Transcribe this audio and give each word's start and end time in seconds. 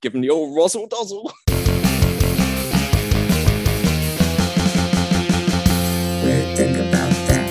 Give 0.00 0.14
him 0.14 0.20
the 0.20 0.30
old 0.30 0.56
rozzle 0.56 0.88
dozzle. 0.88 1.32
Weird 6.22 6.56
thing 6.56 6.76
about 6.76 7.10
that. 7.26 7.48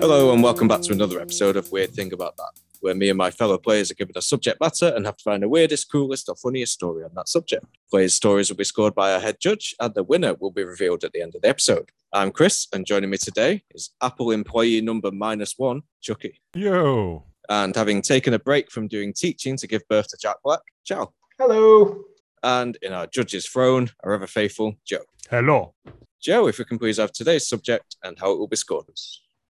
Hello, 0.00 0.32
and 0.32 0.42
welcome 0.42 0.66
back 0.66 0.80
to 0.82 0.92
another 0.92 1.20
episode 1.20 1.56
of 1.56 1.70
Weird 1.70 1.92
Thing 1.92 2.12
About 2.12 2.36
That, 2.36 2.50
where 2.80 2.96
me 2.96 3.10
and 3.10 3.16
my 3.16 3.30
fellow 3.30 3.58
players 3.58 3.92
are 3.92 3.94
given 3.94 4.14
a 4.16 4.22
subject 4.22 4.60
matter 4.60 4.92
and 4.96 5.06
have 5.06 5.16
to 5.18 5.22
find 5.22 5.44
the 5.44 5.48
weirdest, 5.48 5.88
coolest, 5.90 6.28
or 6.28 6.34
funniest 6.34 6.72
story 6.72 7.04
on 7.04 7.10
that 7.14 7.28
subject. 7.28 7.66
Players' 7.88 8.14
stories 8.14 8.50
will 8.50 8.56
be 8.56 8.64
scored 8.64 8.96
by 8.96 9.12
our 9.12 9.20
head 9.20 9.36
judge, 9.38 9.76
and 9.78 9.94
the 9.94 10.02
winner 10.02 10.34
will 10.34 10.50
be 10.50 10.64
revealed 10.64 11.04
at 11.04 11.12
the 11.12 11.22
end 11.22 11.36
of 11.36 11.42
the 11.42 11.48
episode. 11.48 11.92
I'm 12.12 12.32
Chris, 12.32 12.66
and 12.72 12.84
joining 12.84 13.10
me 13.10 13.18
today 13.18 13.62
is 13.70 13.90
Apple 14.02 14.32
employee 14.32 14.80
number 14.80 15.12
minus 15.12 15.54
one, 15.56 15.82
Chucky. 16.00 16.40
Yo. 16.56 17.22
And 17.48 17.74
having 17.76 18.02
taken 18.02 18.34
a 18.34 18.38
break 18.38 18.70
from 18.70 18.88
doing 18.88 19.12
teaching 19.12 19.56
to 19.58 19.66
give 19.66 19.86
birth 19.88 20.08
to 20.08 20.16
Jack 20.20 20.36
Black, 20.42 20.60
ciao. 20.84 21.12
Hello. 21.38 22.04
And 22.42 22.76
in 22.82 22.92
our 22.92 23.06
judge's 23.06 23.46
throne, 23.46 23.90
our 24.02 24.14
ever 24.14 24.26
faithful 24.26 24.74
Joe. 24.84 25.04
Hello. 25.30 25.74
Joe, 26.20 26.46
if 26.48 26.58
we 26.58 26.64
can 26.64 26.78
please 26.78 26.96
have 26.98 27.12
today's 27.12 27.48
subject 27.48 27.96
and 28.02 28.18
how 28.18 28.32
it 28.32 28.38
will 28.38 28.48
be 28.48 28.56
scored. 28.56 28.86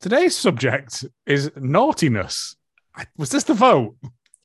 Today's 0.01 0.37
subject 0.37 1.05
is 1.27 1.51
naughtiness. 1.57 2.57
Was 3.17 3.31
this 3.31 3.45
the 3.45 3.55
vote? 3.55 3.97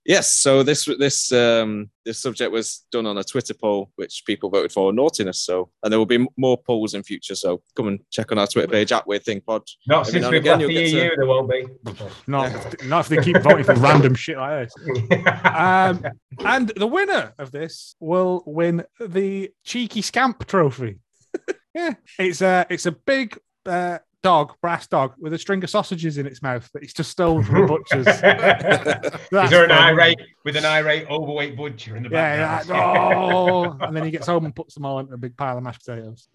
Yes, 0.05 0.35
so 0.37 0.63
this 0.63 0.85
this 0.97 1.31
um 1.31 1.89
this 2.05 2.19
subject 2.19 2.51
was 2.51 2.85
done 2.91 3.05
on 3.05 3.17
a 3.17 3.23
Twitter 3.23 3.53
poll, 3.53 3.91
which 3.95 4.23
people 4.25 4.49
voted 4.49 4.71
for 4.71 4.91
naughtiness. 4.93 5.41
So, 5.41 5.69
and 5.83 5.91
there 5.91 5.99
will 5.99 6.05
be 6.05 6.15
m- 6.15 6.27
more 6.37 6.57
polls 6.57 6.93
in 6.93 7.03
future. 7.03 7.35
So, 7.35 7.61
come 7.75 7.89
and 7.89 7.99
check 8.09 8.31
on 8.31 8.39
our 8.39 8.47
Twitter 8.47 8.69
page 8.69 8.91
at 8.91 9.05
Weird 9.05 9.23
Thing 9.23 9.41
Pod. 9.41 9.63
Not 9.87 10.07
Every 10.07 10.21
since 10.21 10.31
we've 10.31 10.41
again, 10.41 10.59
left 10.59 10.67
the 10.69 10.73
EU, 10.73 11.09
to- 11.09 11.15
there 11.17 11.27
won't 11.27 11.49
be. 11.51 11.67
Not, 12.27 12.47
if, 12.73 12.87
not 12.87 12.99
if 13.01 13.07
they 13.09 13.21
keep 13.23 13.37
voting 13.43 13.65
for 13.65 13.75
random 13.75 14.15
shit 14.15 14.37
like 14.37 14.69
this. 14.69 15.25
Um, 15.43 16.03
and 16.45 16.69
the 16.69 16.87
winner 16.87 17.33
of 17.37 17.51
this 17.51 17.95
will 17.99 18.41
win 18.45 18.85
the 18.99 19.51
cheeky 19.65 20.01
scamp 20.01 20.47
trophy. 20.47 20.99
yeah, 21.75 21.93
it's 22.17 22.41
a 22.41 22.65
it's 22.69 22.85
a 22.85 22.91
big 22.91 23.37
uh, 23.65 23.99
dog, 24.21 24.53
brass 24.61 24.87
dog, 24.87 25.13
with 25.17 25.33
a 25.33 25.37
string 25.37 25.63
of 25.63 25.69
sausages 25.69 26.17
in 26.17 26.25
its 26.25 26.41
mouth 26.41 26.69
that 26.73 26.81
he's 26.83 26.93
just 26.93 27.11
stolen 27.11 27.43
from 27.43 27.61
the 27.61 27.67
butchers. 27.67 28.07
Is 29.43 29.49
there 29.49 29.63
an 29.63 29.69
fun. 29.69 29.83
irate 29.83 30.19
with 30.43 30.55
an 30.55 30.65
irate 30.65 31.09
overweight 31.09 31.55
butcher 31.55 31.95
in 31.95 32.03
the 32.03 32.09
Yeah, 32.09 32.57
background? 32.59 33.15
Oh, 33.17 33.77
and 33.81 33.95
then 33.95 34.03
he 34.03 34.11
gets 34.11 34.27
home 34.27 34.45
and 34.45 34.55
puts 34.55 34.73
them 34.73 34.85
all 34.85 34.99
into 34.99 35.13
a 35.13 35.17
big 35.17 35.37
pile 35.37 35.57
of 35.57 35.63
mashed 35.63 35.85
potatoes. 35.85 36.27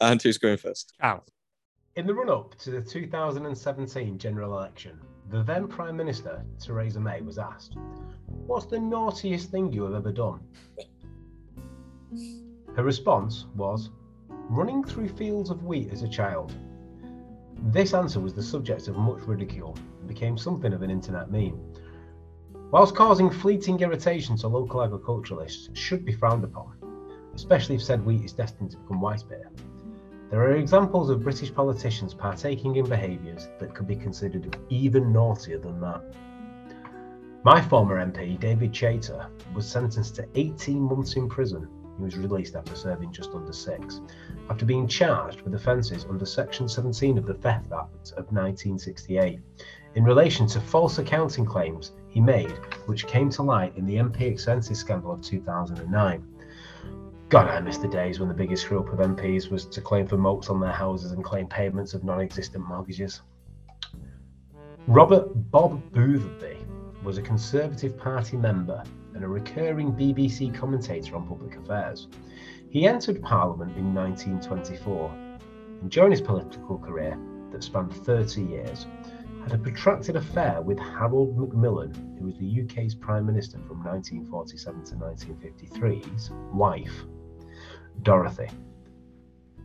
And 0.00 0.22
who's 0.22 0.38
going 0.38 0.56
first? 0.56 0.94
Ow. 1.02 1.22
In 1.96 2.06
the 2.06 2.14
run-up 2.14 2.56
to 2.60 2.70
the 2.70 2.80
2017 2.80 4.18
general 4.18 4.56
election, 4.56 4.98
the 5.28 5.42
then 5.42 5.68
Prime 5.68 5.96
Minister 5.96 6.44
Theresa 6.58 7.00
May 7.00 7.20
was 7.20 7.38
asked, 7.38 7.76
"What's 8.26 8.66
the 8.66 8.78
naughtiest 8.78 9.50
thing 9.50 9.72
you 9.72 9.84
have 9.84 9.94
ever 9.94 10.12
done?" 10.12 10.40
Her 12.76 12.84
response 12.84 13.46
was, 13.54 13.90
"Running 14.28 14.82
through 14.84 15.08
fields 15.08 15.50
of 15.50 15.64
wheat 15.64 15.92
as 15.92 16.02
a 16.02 16.08
child." 16.08 16.54
This 17.64 17.92
answer 17.92 18.20
was 18.20 18.34
the 18.34 18.42
subject 18.42 18.88
of 18.88 18.96
much 18.96 19.20
ridicule 19.22 19.76
and 19.98 20.08
became 20.08 20.38
something 20.38 20.72
of 20.72 20.82
an 20.82 20.90
internet 20.90 21.30
meme. 21.30 21.60
Whilst 22.70 22.94
causing 22.94 23.30
fleeting 23.30 23.78
irritation 23.80 24.36
to 24.38 24.48
local 24.48 24.82
agriculturalists 24.82 25.68
should 25.78 26.04
be 26.04 26.12
frowned 26.12 26.42
upon, 26.42 26.76
especially 27.34 27.74
if 27.74 27.82
said 27.82 28.04
wheat 28.04 28.24
is 28.24 28.32
destined 28.32 28.70
to 28.70 28.78
become 28.78 29.00
white 29.00 29.24
beer. 29.28 29.50
There 30.30 30.40
are 30.40 30.56
examples 30.56 31.10
of 31.10 31.22
British 31.22 31.52
politicians 31.52 32.14
partaking 32.14 32.76
in 32.76 32.88
behaviours 32.88 33.48
that 33.58 33.74
could 33.74 33.86
be 33.86 33.96
considered 33.96 34.56
even 34.68 35.12
naughtier 35.12 35.58
than 35.58 35.80
that. 35.80 36.02
My 37.42 37.60
former 37.60 37.96
MP, 38.04 38.38
David 38.38 38.72
Chaytor, 38.72 39.28
was 39.54 39.68
sentenced 39.68 40.14
to 40.16 40.28
18 40.34 40.80
months 40.80 41.16
in 41.16 41.28
prison. 41.28 41.68
He 41.96 42.04
was 42.04 42.16
released 42.16 42.56
after 42.56 42.74
serving 42.74 43.12
just 43.12 43.30
under 43.34 43.52
six, 43.52 44.00
after 44.48 44.64
being 44.64 44.86
charged 44.86 45.42
with 45.42 45.54
offences 45.54 46.06
under 46.08 46.24
Section 46.24 46.68
17 46.68 47.18
of 47.18 47.26
the 47.26 47.34
Theft 47.34 47.72
Act 47.72 48.12
of 48.12 48.32
1968 48.32 49.40
in 49.94 50.04
relation 50.04 50.46
to 50.46 50.60
false 50.60 50.98
accounting 50.98 51.44
claims 51.44 51.92
he 52.08 52.20
made, 52.20 52.58
which 52.86 53.06
came 53.06 53.30
to 53.30 53.42
light 53.42 53.76
in 53.76 53.86
the 53.86 53.96
MP 53.96 54.22
expenses 54.22 54.78
scandal 54.78 55.12
of 55.12 55.22
2009. 55.22 56.24
God, 57.28 57.48
I 57.48 57.60
miss 57.60 57.78
the 57.78 57.88
days 57.88 58.18
when 58.18 58.28
the 58.28 58.34
biggest 58.34 58.64
screw 58.64 58.80
up 58.80 58.92
of 58.92 58.98
MPs 58.98 59.50
was 59.50 59.66
to 59.66 59.80
claim 59.80 60.06
for 60.06 60.16
moats 60.16 60.48
on 60.48 60.58
their 60.58 60.72
houses 60.72 61.12
and 61.12 61.22
claim 61.22 61.46
payments 61.46 61.94
of 61.94 62.02
non 62.02 62.20
existent 62.20 62.66
mortgages. 62.66 63.22
Robert 64.88 65.28
Bob 65.52 65.80
Boothby 65.92 66.58
was 67.04 67.18
a 67.18 67.22
Conservative 67.22 67.96
Party 67.96 68.36
member 68.36 68.82
and 69.14 69.24
a 69.24 69.28
recurring 69.28 69.92
BBC 69.92 70.54
commentator 70.54 71.16
on 71.16 71.26
public 71.26 71.56
affairs. 71.56 72.08
He 72.68 72.86
entered 72.86 73.22
Parliament 73.22 73.76
in 73.76 73.94
1924 73.94 75.30
and 75.80 75.90
during 75.90 76.10
his 76.10 76.20
political 76.20 76.78
career, 76.78 77.18
that 77.50 77.64
spanned 77.64 77.92
30 77.92 78.42
years, 78.42 78.86
had 79.42 79.52
a 79.52 79.58
protracted 79.58 80.16
affair 80.16 80.60
with 80.60 80.78
Harold 80.78 81.36
Macmillan, 81.36 82.16
who 82.18 82.26
was 82.26 82.36
the 82.38 82.62
UK's 82.62 82.94
Prime 82.94 83.26
Minister 83.26 83.58
from 83.66 83.82
1947 83.82 84.84
to 84.84 84.94
1953's 84.96 86.30
wife. 86.52 87.04
Dorothy. 88.02 88.48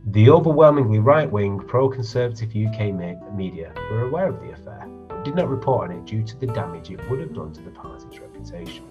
The 0.06 0.30
overwhelmingly 0.30 1.00
right 1.00 1.30
wing, 1.30 1.58
pro 1.58 1.88
conservative 1.88 2.50
UK 2.50 2.94
me- 2.94 3.18
media 3.34 3.72
were 3.90 4.06
aware 4.06 4.28
of 4.28 4.40
the 4.40 4.52
affair, 4.52 4.88
but 5.08 5.24
did 5.24 5.34
not 5.34 5.48
report 5.48 5.90
on 5.90 5.96
it 5.96 6.04
due 6.04 6.22
to 6.22 6.36
the 6.38 6.46
damage 6.46 6.90
it 6.90 7.10
would 7.10 7.20
have 7.20 7.34
done 7.34 7.52
to 7.52 7.60
the 7.60 7.70
party's 7.70 8.18
reputation. 8.20 8.84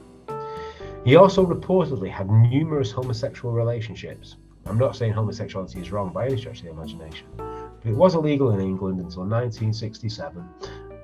He 1.05 1.15
also 1.15 1.45
reportedly 1.45 2.09
had 2.09 2.31
numerous 2.31 2.91
homosexual 2.91 3.53
relationships. 3.53 4.37
I'm 4.65 4.79
not 4.79 4.95
saying 4.95 5.13
homosexuality 5.13 5.79
is 5.79 5.91
wrong 5.91 6.11
by 6.11 6.25
any 6.25 6.37
stretch 6.37 6.61
of 6.61 6.65
the 6.65 6.71
imagination, 6.71 7.27
but 7.37 7.85
it 7.85 7.95
was 7.95 8.15
illegal 8.15 8.49
in 8.49 8.59
England 8.59 8.99
until 8.99 9.21
1967, 9.21 10.43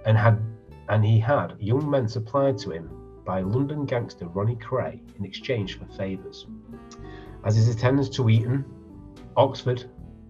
and 0.08 0.18
had 0.18 0.42
and 0.90 1.06
he 1.06 1.20
had 1.20 1.56
young 1.60 1.88
men 1.88 2.08
supplied 2.08 2.58
to 2.58 2.72
him 2.72 2.90
by 3.24 3.42
London 3.42 3.86
gangster 3.86 4.26
Ronnie 4.26 4.56
Kray 4.56 5.00
in 5.20 5.24
exchange 5.24 5.78
for 5.78 5.86
favours 5.86 6.48
as 7.44 7.56
his 7.56 7.68
attendance 7.68 8.10
to 8.10 8.28
Eton, 8.28 8.66
Oxford, 9.38 9.86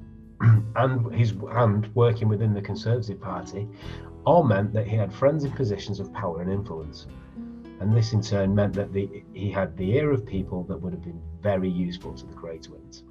and 0.75 1.13
his 1.13 1.33
and 1.49 1.87
working 1.95 2.27
within 2.27 2.53
the 2.53 2.61
Conservative 2.61 3.21
Party, 3.21 3.69
all 4.25 4.43
meant 4.43 4.73
that 4.73 4.85
he 4.85 4.97
had 4.97 5.13
friends 5.13 5.45
in 5.45 5.51
positions 5.51 6.01
of 6.01 6.11
power 6.11 6.41
and 6.41 6.51
influence. 6.51 7.07
And 7.81 7.97
this 7.97 8.13
in 8.13 8.21
turn 8.21 8.53
meant 8.53 8.75
that 8.75 8.93
the, 8.93 9.23
he 9.33 9.49
had 9.49 9.75
the 9.75 9.93
ear 9.93 10.11
of 10.11 10.23
people 10.23 10.63
that 10.65 10.77
would 10.77 10.93
have 10.93 11.01
been 11.01 11.19
very 11.41 11.67
useful 11.67 12.13
to 12.13 12.27
the 12.27 12.33
Kray 12.35 12.61
Twins. 12.61 13.03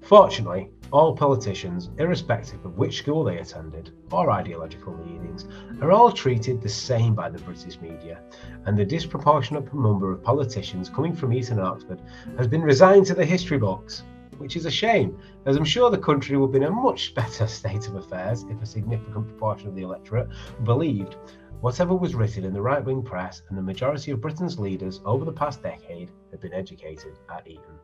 Fortunately, 0.00 0.70
all 0.90 1.14
politicians, 1.14 1.90
irrespective 1.98 2.64
of 2.64 2.78
which 2.78 2.96
school 2.96 3.24
they 3.24 3.36
attended 3.36 3.90
or 4.10 4.30
ideological 4.30 4.96
leanings, 5.04 5.46
are 5.82 5.92
all 5.92 6.10
treated 6.10 6.62
the 6.62 6.68
same 6.70 7.14
by 7.14 7.28
the 7.28 7.40
British 7.40 7.78
media, 7.78 8.22
and 8.64 8.74
the 8.74 8.86
disproportionate 8.86 9.74
number 9.74 10.12
of 10.12 10.22
politicians 10.22 10.88
coming 10.88 11.14
from 11.14 11.34
Eton 11.34 11.58
and 11.58 11.66
Oxford 11.66 12.00
has 12.38 12.46
been 12.46 12.62
resigned 12.62 13.04
to 13.04 13.14
the 13.14 13.26
history 13.26 13.58
books, 13.58 14.02
which 14.38 14.56
is 14.56 14.64
a 14.64 14.70
shame, 14.70 15.18
as 15.44 15.56
I'm 15.56 15.64
sure 15.64 15.90
the 15.90 15.98
country 15.98 16.38
would 16.38 16.52
be 16.52 16.58
in 16.58 16.64
a 16.64 16.70
much 16.70 17.14
better 17.16 17.46
state 17.46 17.86
of 17.86 17.96
affairs 17.96 18.44
if 18.48 18.62
a 18.62 18.66
significant 18.66 19.26
proportion 19.26 19.68
of 19.68 19.74
the 19.74 19.82
electorate 19.82 20.28
believed 20.64 21.16
whatever 21.60 21.94
was 21.94 22.14
written 22.14 22.44
in 22.44 22.52
the 22.52 22.60
right 22.60 22.84
wing 22.84 23.02
press, 23.02 23.42
and 23.48 23.58
the 23.58 23.62
majority 23.62 24.10
of 24.10 24.20
Britain's 24.20 24.58
leaders 24.58 25.00
over 25.04 25.24
the 25.24 25.32
past 25.32 25.62
decade 25.62 26.10
had 26.30 26.40
been 26.40 26.52
educated 26.52 27.18
at 27.30 27.46
Eton. 27.46 27.78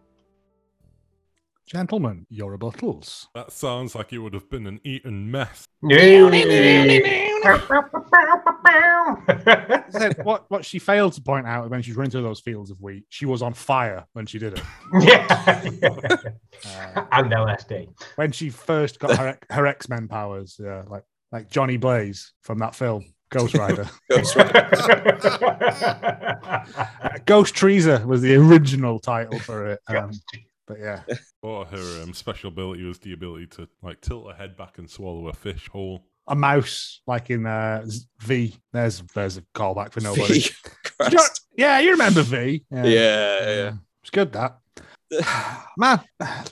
Gentlemen, 1.66 2.27
your 2.28 2.59
rebuttals. 2.59 3.27
That 3.34 3.53
sounds 3.53 3.94
like 3.94 4.12
it 4.12 4.19
would 4.19 4.34
have 4.34 4.50
been 4.50 4.66
an 4.66 4.81
Eton 4.84 5.31
mess. 5.31 5.65
Said 9.91 10.22
what, 10.25 10.50
what 10.50 10.65
she 10.65 10.78
failed 10.78 11.12
to 11.15 11.22
point 11.22 11.47
out 11.47 11.71
when 11.71 11.81
she 11.81 11.93
was 11.93 11.97
running 11.97 12.10
through 12.10 12.22
those 12.22 12.41
fields 12.41 12.71
of 12.71 12.81
wheat, 12.81 13.04
she 13.09 13.27
was 13.27 13.42
on 13.42 13.54
fire 13.54 14.04
when 14.13 14.27
she 14.27 14.39
did 14.39 14.54
it. 14.54 14.63
yeah. 15.01 15.27
Uh, 16.65 17.04
and 17.13 17.30
LSD. 17.33 17.89
when 18.16 18.33
she 18.33 18.51
first 18.51 18.98
got 18.98 19.16
her, 19.16 19.39
her 19.51 19.66
X 19.66 19.89
Men 19.89 20.09
powers, 20.09 20.57
yeah, 20.63 20.83
like 20.89 21.04
like 21.30 21.51
Johnny 21.51 21.77
Blaze 21.78 22.33
from 22.42 22.59
that 22.59 22.75
film, 22.75 23.04
Ghost 23.32 23.54
Rider. 23.54 23.88
Ghost 24.10 24.36
Rider. 24.36 24.68
Uh, 25.82 27.08
Ghost 27.26 27.54
Treaser 27.54 28.04
was 28.06 28.22
the 28.22 28.34
original 28.36 28.98
title 28.98 29.38
for 29.38 29.66
it. 29.72 29.80
Um, 29.88 30.12
but 30.66 30.78
yeah, 30.78 31.02
Or 31.42 31.64
her 31.64 32.02
um, 32.02 32.14
special 32.14 32.48
ability 32.48 32.84
was 32.84 32.98
the 33.00 33.12
ability 33.12 33.46
to 33.48 33.68
like 33.82 34.00
tilt 34.00 34.28
her 34.30 34.34
head 34.36 34.56
back 34.56 34.78
and 34.78 34.88
swallow 34.88 35.28
a 35.28 35.32
fish 35.32 35.68
whole. 35.68 36.04
a 36.28 36.34
mouse 36.36 37.00
like 37.06 37.30
in 37.30 37.46
uh, 37.46 37.84
Z- 37.86 38.06
V. 38.20 38.56
There's 38.72 39.02
there's 39.14 39.36
a 39.38 39.42
callback 39.54 39.92
for 39.92 40.00
nobody. 40.00 40.44
Christ. 41.00 41.46
yeah, 41.56 41.80
you 41.80 41.90
remember 41.92 42.22
V? 42.22 42.64
Yeah, 42.70 42.84
yeah. 42.84 43.72
It's 44.02 44.10
good 44.10 44.32
that. 44.32 44.58
Man, 45.76 46.00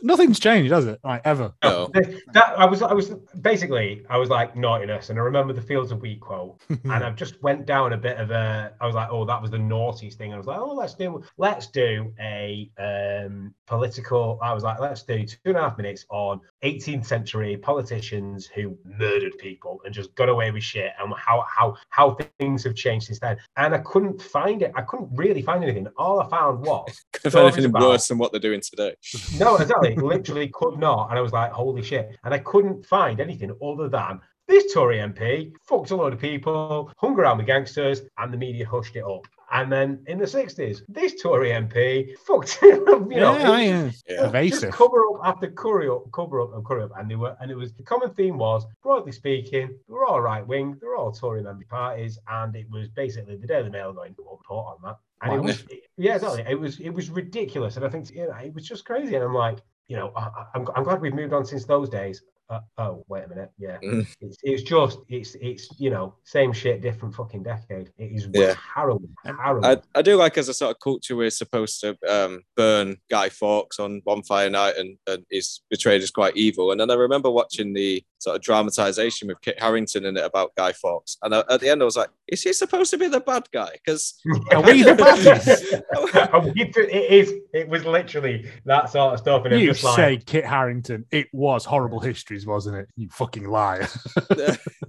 nothing's 0.02 0.38
changed, 0.38 0.72
has 0.72 0.86
it? 0.86 1.00
Like 1.04 1.22
ever. 1.24 1.52
No. 1.62 1.90
That 2.32 2.54
I 2.56 2.64
was, 2.64 2.82
I 2.82 2.92
was 2.92 3.10
basically, 3.40 4.04
I 4.08 4.16
was 4.16 4.28
like 4.28 4.56
naughtiness, 4.56 5.10
and 5.10 5.18
I 5.18 5.22
remember 5.22 5.52
the 5.52 5.62
Fields 5.62 5.92
of 5.92 6.00
Wheat 6.00 6.20
quote, 6.20 6.60
and 6.68 6.92
I 6.92 7.10
just 7.10 7.42
went 7.42 7.66
down 7.66 7.92
a 7.92 7.96
bit 7.96 8.18
of 8.18 8.30
a. 8.30 8.72
I 8.80 8.86
was 8.86 8.94
like, 8.94 9.08
oh, 9.10 9.24
that 9.24 9.40
was 9.40 9.50
the 9.50 9.58
naughtiest 9.58 10.18
thing. 10.18 10.34
I 10.34 10.36
was 10.36 10.46
like, 10.46 10.58
oh, 10.58 10.74
let's 10.74 10.94
do, 10.94 11.22
let's 11.38 11.66
do 11.68 12.12
a 12.20 12.70
um, 12.78 13.54
political. 13.66 14.38
I 14.42 14.52
was 14.52 14.62
like, 14.62 14.80
let's 14.80 15.02
do 15.02 15.24
two 15.24 15.38
and 15.44 15.56
a 15.56 15.62
half 15.62 15.76
minutes 15.76 16.04
on 16.10 16.40
18th 16.62 17.06
century 17.06 17.56
politicians 17.56 18.46
who 18.46 18.76
murdered 18.84 19.36
people 19.38 19.80
and 19.84 19.94
just 19.94 20.14
got 20.14 20.28
away 20.28 20.50
with 20.50 20.62
shit, 20.62 20.92
and 20.98 21.12
how 21.14 21.44
how 21.48 21.76
how 21.90 22.16
things 22.38 22.64
have 22.64 22.74
changed 22.74 23.06
since 23.06 23.18
then. 23.20 23.36
And 23.56 23.74
I 23.74 23.78
couldn't 23.78 24.20
find 24.22 24.62
it. 24.62 24.72
I 24.74 24.82
couldn't 24.82 25.10
really 25.12 25.42
find 25.42 25.62
anything. 25.64 25.86
All 25.96 26.20
I 26.20 26.28
found 26.28 26.60
was 26.66 27.04
stories 27.16 27.54
anything 27.54 27.66
about- 27.66 27.82
worse 27.82 28.08
than 28.08 28.18
what 28.18 28.32
they're 28.32 28.40
doing 28.40 28.60
today. 28.60 28.94
no, 29.38 29.56
exactly. 29.56 29.94
Literally 29.96 30.48
could 30.48 30.78
not. 30.78 31.10
And 31.10 31.18
I 31.18 31.22
was 31.22 31.32
like, 31.32 31.52
holy 31.52 31.82
shit. 31.82 32.16
And 32.24 32.34
I 32.34 32.38
couldn't 32.38 32.84
find 32.86 33.20
anything 33.20 33.52
other 33.62 33.88
than 33.88 34.20
this 34.50 34.74
Tory 34.74 34.98
MP 34.98 35.52
fucked 35.62 35.92
a 35.92 35.96
load 35.96 36.12
of 36.12 36.18
people, 36.18 36.90
hung 36.96 37.14
around 37.14 37.38
with 37.38 37.46
gangsters, 37.46 38.02
and 38.18 38.32
the 38.32 38.36
media 38.36 38.66
hushed 38.66 38.96
it 38.96 39.04
up. 39.04 39.24
And 39.52 39.70
then 39.73 40.05
in 40.06 40.19
the 40.19 40.26
60s, 40.26 40.82
this 40.88 41.20
Tory 41.20 41.50
MP 41.50 42.17
fucked, 42.19 42.58
you 42.62 42.85
know, 42.85 43.08
yeah, 43.11 43.58
yeah. 43.58 43.91
Yeah. 44.08 44.26
Evasive. 44.26 44.61
just 44.61 44.73
cover 44.73 45.02
up 45.12 45.20
after 45.25 45.50
cover 45.50 45.91
up, 45.93 46.05
cover 46.12 46.41
up 46.41 46.55
and 46.55 46.64
cover 46.64 46.82
up, 46.82 46.93
and 46.97 47.11
they 47.11 47.17
were, 47.17 47.37
and 47.41 47.50
it 47.50 47.56
was 47.56 47.73
the 47.75 47.82
common 47.82 48.11
theme 48.14 48.38
was 48.38 48.64
broadly 48.82 49.11
speaking, 49.12 49.69
they 49.88 49.93
were 49.93 50.06
all 50.06 50.20
right 50.20 50.47
wing, 50.47 50.76
they 50.81 50.87
were 50.87 50.97
all 50.97 51.11
Tory 51.11 51.43
member 51.43 51.64
parties, 51.69 52.17
and 52.29 52.55
it 52.55 52.70
was 52.70 52.88
basically 52.91 53.37
the 53.37 53.47
Daily 53.47 53.70
Mail 53.70 53.93
going 53.93 54.14
to 54.14 54.23
report 54.31 54.76
on 54.76 54.76
that, 54.85 54.97
and 55.23 55.32
it 55.35 55.38
Wow. 55.38 55.43
was, 55.47 55.64
yeah, 55.97 56.14
exactly, 56.14 56.44
it 56.49 56.58
was, 56.58 56.79
it 56.79 56.91
was 56.91 57.11
ridiculous, 57.11 57.76
and 57.76 57.85
I 57.85 57.88
think 57.88 58.08
you 58.14 58.26
know, 58.29 58.35
it 58.37 58.55
was 58.55 58.64
just 58.69 58.85
crazy, 58.85 59.17
and 59.17 59.25
I'm 59.25 59.35
like, 59.35 59.58
you 59.88 59.97
know, 59.97 60.12
I, 60.14 60.20
I- 60.20 60.47
I'm, 60.55 60.67
I'm 60.76 60.85
glad 60.85 61.00
we've 61.00 61.12
moved 61.14 61.32
on 61.32 61.44
since 61.44 61.64
those 61.64 61.88
days. 61.88 62.23
Uh, 62.50 62.58
oh, 62.79 63.05
wait 63.08 63.23
a 63.25 63.29
minute, 63.29 63.50
yeah, 63.58 63.79
Mm. 63.85 64.05
it's, 64.20 64.38
it's 64.43 64.62
just, 64.64 64.99
it's, 65.08 65.37
it's, 65.37 65.69
you 65.79 65.88
know, 65.88 66.17
same 66.25 66.52
shit, 66.52 66.82
different 66.82 67.14
fucking 67.14 67.44
decade. 67.44 67.91
It 67.97 68.11
is 68.12 68.29
Yeah. 68.35 68.55
harrowing, 68.75 69.08
harrowing. 69.25 69.64
I, 69.64 69.76
I 69.94 70.02
do 70.02 70.17
like 70.17 70.37
as 70.37 70.49
a 70.49 70.55
sort 70.55 70.73
of 70.73 70.81
culture 70.82 71.14
we're 71.14 71.31
supposed 71.31 71.81
to 71.82 71.97
um, 72.08 72.43
burn 72.56 72.97
Guy 73.08 73.29
Fawkes 73.29 73.79
on 73.79 74.02
Bonfire 74.05 74.50
Night 74.50 74.75
and, 74.76 74.99
and 75.06 75.25
he's 75.31 75.62
portrayed 75.70 76.02
as 76.02 76.11
quite 76.11 76.37
evil. 76.37 76.73
And 76.73 76.81
then 76.81 76.91
I 76.91 76.94
remember 76.94 77.31
watching 77.31 77.73
the 77.73 78.02
sort 78.20 78.37
of 78.37 78.43
dramatization 78.43 79.28
with 79.28 79.40
Kit 79.40 79.61
Harington 79.61 80.05
in 80.05 80.17
it 80.17 80.25
about 80.25 80.55
Guy 80.55 80.72
Fawkes. 80.72 81.17
And 81.22 81.34
I, 81.34 81.43
at 81.50 81.61
the 81.61 81.69
end 81.69 81.82
I 81.82 81.84
was 81.84 81.96
like, 81.96 82.11
is 82.28 82.43
he 82.43 82.52
supposed 82.52 82.90
to 82.90 82.99
be 82.99 83.08
the 83.08 83.20
bad 83.20 83.49
guy? 83.52 83.70
Because 83.72 84.20
Are 84.52 84.62
we 84.62 84.82
the 84.82 84.93
baddies? 84.93 85.82
Are 86.32 86.40
we 86.40 86.64
the- 86.64 86.88
it 86.96 87.11
is. 87.12 87.34
It 87.52 87.69
was 87.69 87.84
literally 87.84 88.49
that 88.67 88.90
sort 88.90 89.14
of 89.14 89.19
stuff, 89.20 89.44
and 89.44 89.55
I'm 89.55 89.61
You 89.61 89.69
just 89.72 89.82
like, 89.82 89.96
say 89.96 90.17
Kit 90.19 90.44
Harington. 90.44 91.05
It 91.11 91.26
was 91.32 91.64
horrible 91.64 91.99
histories, 92.00 92.46
wasn't 92.46 92.76
it? 92.76 92.88
You 92.96 93.08
fucking 93.11 93.49
liar. 93.49 93.88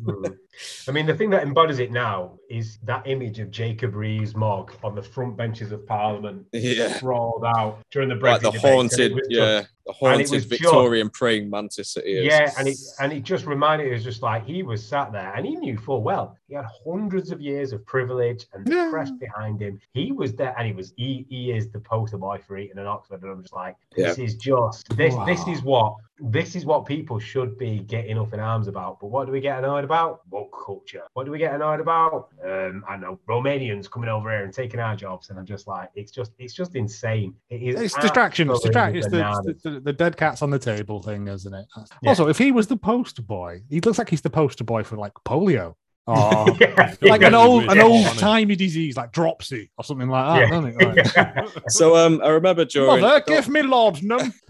Hmm. 0.05 0.25
I 0.87 0.91
mean, 0.91 1.05
the 1.05 1.15
thing 1.15 1.29
that 1.31 1.43
embodies 1.43 1.79
it 1.79 1.91
now 1.91 2.37
is 2.49 2.77
that 2.83 3.07
image 3.07 3.39
of 3.39 3.51
Jacob 3.51 3.95
Rees-Mogg 3.95 4.73
on 4.83 4.95
the 4.95 5.01
front 5.01 5.37
benches 5.37 5.71
of 5.71 5.85
Parliament, 5.87 6.45
yeah. 6.51 6.93
sprawled 6.97 7.45
out 7.45 7.79
during 7.91 8.09
the 8.09 8.15
Brexit 8.15 8.21
Like 8.31 8.41
the 8.41 8.51
debates, 8.51 8.63
and 8.63 8.73
it 8.73 8.75
haunted, 8.75 9.11
was 9.13 9.27
just- 9.27 9.31
yeah, 9.31 9.61
the 9.85 9.93
haunted 9.93 10.19
was 10.19 10.31
just- 10.31 10.49
Victorian 10.49 11.09
praying 11.09 11.49
mantis 11.49 11.93
that 11.93 12.05
he 12.05 12.11
is. 12.17 12.25
Yeah, 12.25 12.51
and 12.57 12.67
it 12.67 12.77
and 12.99 13.13
it 13.13 13.23
just 13.23 13.45
reminded 13.45 13.93
us 13.93 14.03
just 14.03 14.21
like 14.21 14.45
he 14.45 14.61
was 14.63 14.85
sat 14.85 15.11
there 15.11 15.33
and 15.35 15.45
he 15.45 15.55
knew 15.55 15.77
full 15.77 16.03
well 16.03 16.37
he 16.47 16.55
had 16.55 16.65
hundreds 16.85 17.31
of 17.31 17.39
years 17.41 17.71
of 17.71 17.85
privilege 17.85 18.45
and 18.53 18.65
the 18.65 18.75
Yeah. 18.75 18.89
press 18.91 19.09
behind 19.11 19.61
him. 19.61 19.79
He 19.93 20.11
was 20.11 20.33
there 20.33 20.53
and 20.57 20.67
he 20.67 20.73
was 20.73 20.93
he, 20.97 21.25
he 21.29 21.51
is 21.51 21.71
the 21.71 21.79
poster 21.79 22.17
boy 22.17 22.39
for 22.45 22.57
Eton 22.57 22.77
and 22.77 22.87
Oxford. 22.87 23.23
And 23.23 23.31
I'm 23.31 23.41
just 23.41 23.53
like, 23.53 23.77
this 23.95 24.17
is 24.19 24.35
just 24.35 24.87
this 24.97 25.15
this 25.25 25.47
is 25.47 25.63
what 25.63 25.95
this 26.19 26.55
is 26.55 26.65
what 26.65 26.85
people 26.85 27.17
should 27.19 27.57
be 27.57 27.79
getting 27.79 28.17
up 28.19 28.33
in 28.33 28.39
arms 28.39 28.67
about. 28.67 28.99
But 28.99 29.07
what 29.07 29.25
do 29.25 29.31
we 29.31 29.39
get 29.39 29.57
annoyed 29.57 29.83
about? 29.85 30.21
Woke 30.41 30.65
culture. 30.65 31.03
What 31.13 31.25
do 31.25 31.31
we 31.31 31.37
get 31.37 31.53
annoyed 31.53 31.79
about? 31.79 32.29
Um, 32.43 32.83
I 32.87 32.97
know 32.97 33.19
Romanians 33.27 33.89
coming 33.89 34.09
over 34.09 34.29
here 34.31 34.43
and 34.43 34.53
taking 34.53 34.79
our 34.79 34.95
jobs. 34.95 35.29
And 35.29 35.37
I'm 35.37 35.45
just 35.45 35.67
like, 35.67 35.89
it's 35.95 36.11
just 36.11 36.31
it's 36.39 36.53
just 36.53 36.75
insane. 36.75 37.35
It 37.49 37.61
is 37.61 37.81
It's 37.81 37.95
distraction. 37.95 38.49
It's 38.49 38.63
distraction. 38.63 38.97
It's 38.97 39.07
the, 39.09 39.19
the, 39.63 39.69
the, 39.69 39.79
the 39.79 39.93
dead 39.93 40.17
cats 40.17 40.41
on 40.41 40.49
the 40.49 40.59
table 40.59 41.01
thing, 41.01 41.27
isn't 41.27 41.53
it? 41.53 41.65
Yeah. 42.01 42.09
Also, 42.09 42.27
if 42.27 42.37
he 42.37 42.51
was 42.51 42.67
the 42.67 42.77
poster 42.77 43.21
boy, 43.21 43.61
he 43.69 43.81
looks 43.81 43.97
like 43.97 44.09
he's 44.09 44.21
the 44.21 44.29
poster 44.29 44.63
boy 44.63 44.83
for 44.83 44.97
like 44.97 45.13
polio. 45.25 45.75
Or 46.07 46.47
Yeah. 46.59 46.95
like 47.01 47.21
an 47.21 47.35
old 47.35 47.65
an 47.65 47.79
old 47.79 48.05
timey 48.17 48.55
disease 48.55 48.97
like 48.97 49.11
dropsy 49.11 49.69
or 49.77 49.83
something 49.83 50.09
like 50.09 50.49
that, 50.49 50.49
doesn't 50.49 50.81
it? 50.81 51.15
Like, 51.45 51.49
So 51.69 51.95
um, 51.95 52.21
I 52.23 52.29
remember 52.29 52.65
during. 52.65 53.01
Mother, 53.01 53.23
give 53.25 53.47
me 53.47 53.61
laudanum. 53.61 54.33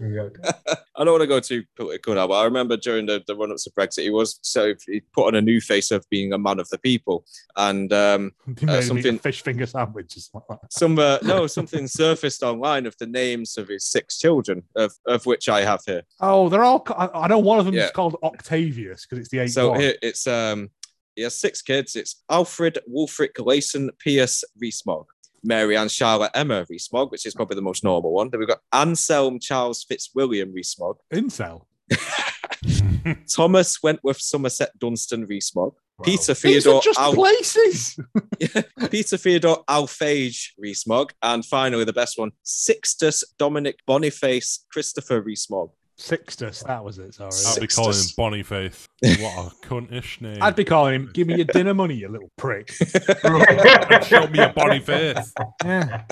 I 0.94 1.04
don't 1.04 1.12
want 1.12 1.22
to 1.22 1.26
go 1.26 1.40
too 1.40 1.64
political 1.76 2.14
now, 2.14 2.26
but 2.26 2.34
I 2.34 2.44
remember 2.44 2.76
during 2.76 3.06
the, 3.06 3.22
the 3.26 3.34
run 3.34 3.50
up 3.50 3.56
to 3.58 3.70
Brexit, 3.70 4.02
he 4.02 4.10
was 4.10 4.38
so 4.42 4.74
he 4.86 5.00
put 5.14 5.26
on 5.28 5.34
a 5.34 5.40
new 5.42 5.60
face 5.60 5.90
of 5.90 6.08
being 6.10 6.32
a 6.32 6.38
man 6.38 6.58
of 6.60 6.68
the 6.68 6.78
people, 6.78 7.24
and 7.56 7.92
um, 7.92 8.32
He 8.58 8.66
made 8.66 8.76
him 8.76 8.82
something- 8.82 9.18
fish 9.18 9.42
finger 9.42 9.66
sandwiches. 9.66 10.30
something 10.32 10.46
like 10.50 10.60
that. 10.62 10.72
some 10.72 10.98
uh, 10.98 11.18
no 11.22 11.46
something 11.46 11.86
surfaced 11.86 12.42
online 12.42 12.86
of 12.86 12.96
the 12.98 13.06
names 13.06 13.56
of 13.58 13.68
his 13.68 13.84
six 13.84 14.18
children, 14.18 14.62
of 14.76 14.92
of 15.06 15.24
which 15.26 15.48
I 15.48 15.62
have 15.62 15.80
here. 15.86 16.02
Oh, 16.20 16.48
they're 16.48 16.64
all. 16.64 16.84
I 16.96 17.08
I 17.24 17.28
know 17.28 17.38
one 17.38 17.58
of 17.58 17.64
them 17.66 17.74
Yeah. 17.74 17.84
is 17.86 17.90
called 17.90 18.16
Octavius 18.22 19.06
because 19.06 19.18
it's 19.20 19.28
the 19.30 19.38
eighth 19.40 19.52
So 19.52 19.70
one. 19.70 19.80
here 19.80 19.94
it's 20.02 20.26
um, 20.26 20.70
he 21.16 21.22
has 21.22 21.38
six 21.38 21.62
kids. 21.62 21.96
It's 21.96 22.22
Alfred 22.30 22.78
Wulfric 22.92 23.34
Leyson 23.34 23.90
Pierce 23.98 24.44
Rees-Mogg. 24.58 25.06
Mary 25.44 25.76
Ann 25.76 25.88
Charlotte 25.88 26.30
Emma 26.34 26.64
Rees-Mogg, 26.68 27.10
which 27.10 27.26
is 27.26 27.34
probably 27.34 27.56
the 27.56 27.62
most 27.62 27.82
normal 27.82 28.12
one. 28.12 28.30
Then 28.30 28.38
we've 28.38 28.48
got 28.48 28.60
Anselm 28.72 29.40
Charles 29.40 29.82
Fitzwilliam 29.84 30.52
Rees-Mogg, 30.52 30.98
Incel. 31.12 31.64
Thomas 33.28 33.82
Wentworth 33.82 34.20
Somerset 34.20 34.78
Dunstan 34.78 35.26
Rees-Mogg, 35.26 35.74
Peter 36.02 36.34
These 36.34 36.40
Theodore 36.40 36.76
are 36.76 36.80
just 36.80 36.98
Al- 36.98 37.14
places. 37.14 37.98
Peter 38.90 39.16
Theodore 39.16 39.64
Alphege 39.68 40.50
Rees-Mogg, 40.58 41.12
and 41.22 41.44
finally 41.44 41.84
the 41.84 41.92
best 41.92 42.18
one, 42.18 42.30
Sixtus 42.42 43.24
Dominic 43.38 43.80
Boniface 43.86 44.64
Christopher 44.70 45.20
Rees-Mogg. 45.20 45.70
Sixtus, 46.02 46.64
that 46.64 46.84
was 46.84 46.98
it. 46.98 47.14
Sorry. 47.14 47.30
I'd 47.30 47.60
be 47.60 47.68
calling 47.68 47.90
him 47.90 47.94
Sixtus. 47.94 48.12
Boniface. 48.16 48.88
What 49.02 49.52
a 49.52 49.66
cuntish 49.66 50.20
name. 50.20 50.42
I'd 50.42 50.56
be 50.56 50.64
calling 50.64 50.94
him, 50.94 51.10
give 51.14 51.28
me 51.28 51.36
your 51.36 51.44
dinner 51.44 51.74
money, 51.74 51.94
you 51.94 52.08
little 52.08 52.30
prick. 52.36 52.70
Show 54.04 54.26
me 54.28 54.40
a 54.40 54.52
Boniface. 54.54 55.32
Yeah. 55.64 56.02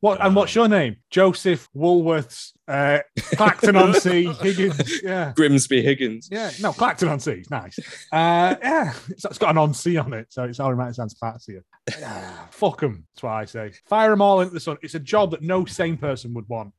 What 0.00 0.22
and 0.24 0.34
what's 0.36 0.54
your 0.54 0.68
name? 0.68 0.96
Joseph 1.10 1.68
Woolworths, 1.74 2.52
uh, 2.68 2.98
Clacton 3.34 3.76
on 3.76 3.94
Sea, 3.94 4.32
Higgins. 4.40 5.02
Yeah. 5.02 5.32
Grimsby 5.34 5.82
Higgins. 5.82 6.28
Yeah. 6.30 6.50
No, 6.60 6.72
Clacton 6.72 7.08
on 7.08 7.20
Sea. 7.20 7.32
It's 7.32 7.50
nice. 7.50 7.78
Uh, 8.12 8.56
yeah. 8.62 8.92
It's, 9.08 9.24
it's 9.24 9.38
got 9.38 9.50
an 9.50 9.58
on 9.58 9.72
sea 9.74 9.96
on 9.96 10.12
it, 10.12 10.26
so 10.30 10.44
it's 10.44 10.60
automatic 10.60 10.94
sounds 10.94 11.16
fancier. 11.18 11.64
Ah, 12.04 12.48
Fuck 12.50 12.80
them. 12.80 13.06
That's 13.14 13.22
what 13.22 13.32
I 13.32 13.44
say. 13.46 13.72
Fire 13.86 14.10
them 14.10 14.20
all 14.22 14.40
into 14.40 14.52
the 14.54 14.60
sun. 14.60 14.76
It's 14.82 14.94
a 14.94 15.00
job 15.00 15.30
that 15.30 15.42
no 15.42 15.64
sane 15.64 15.96
person 15.96 16.34
would 16.34 16.48
want. 16.48 16.72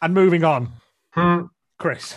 And 0.00 0.14
moving 0.14 0.44
on, 0.44 0.72
Hmm. 1.12 1.46
Chris. 1.78 2.16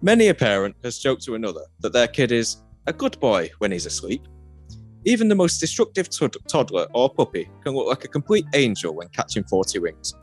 Many 0.00 0.28
a 0.28 0.34
parent 0.34 0.74
has 0.82 0.98
joked 0.98 1.22
to 1.24 1.34
another 1.34 1.60
that 1.80 1.92
their 1.92 2.08
kid 2.08 2.32
is 2.32 2.62
a 2.86 2.92
good 2.92 3.20
boy 3.20 3.50
when 3.58 3.70
he's 3.70 3.84
asleep. 3.84 4.22
Even 5.04 5.28
the 5.28 5.34
most 5.34 5.58
destructive 5.58 6.08
tod- 6.08 6.36
toddler 6.48 6.86
or 6.94 7.12
puppy 7.12 7.50
can 7.62 7.74
look 7.74 7.86
like 7.86 8.04
a 8.04 8.08
complete 8.08 8.46
angel 8.54 8.94
when 8.94 9.08
catching 9.08 9.44
40 9.44 9.80
wings. 9.80 10.14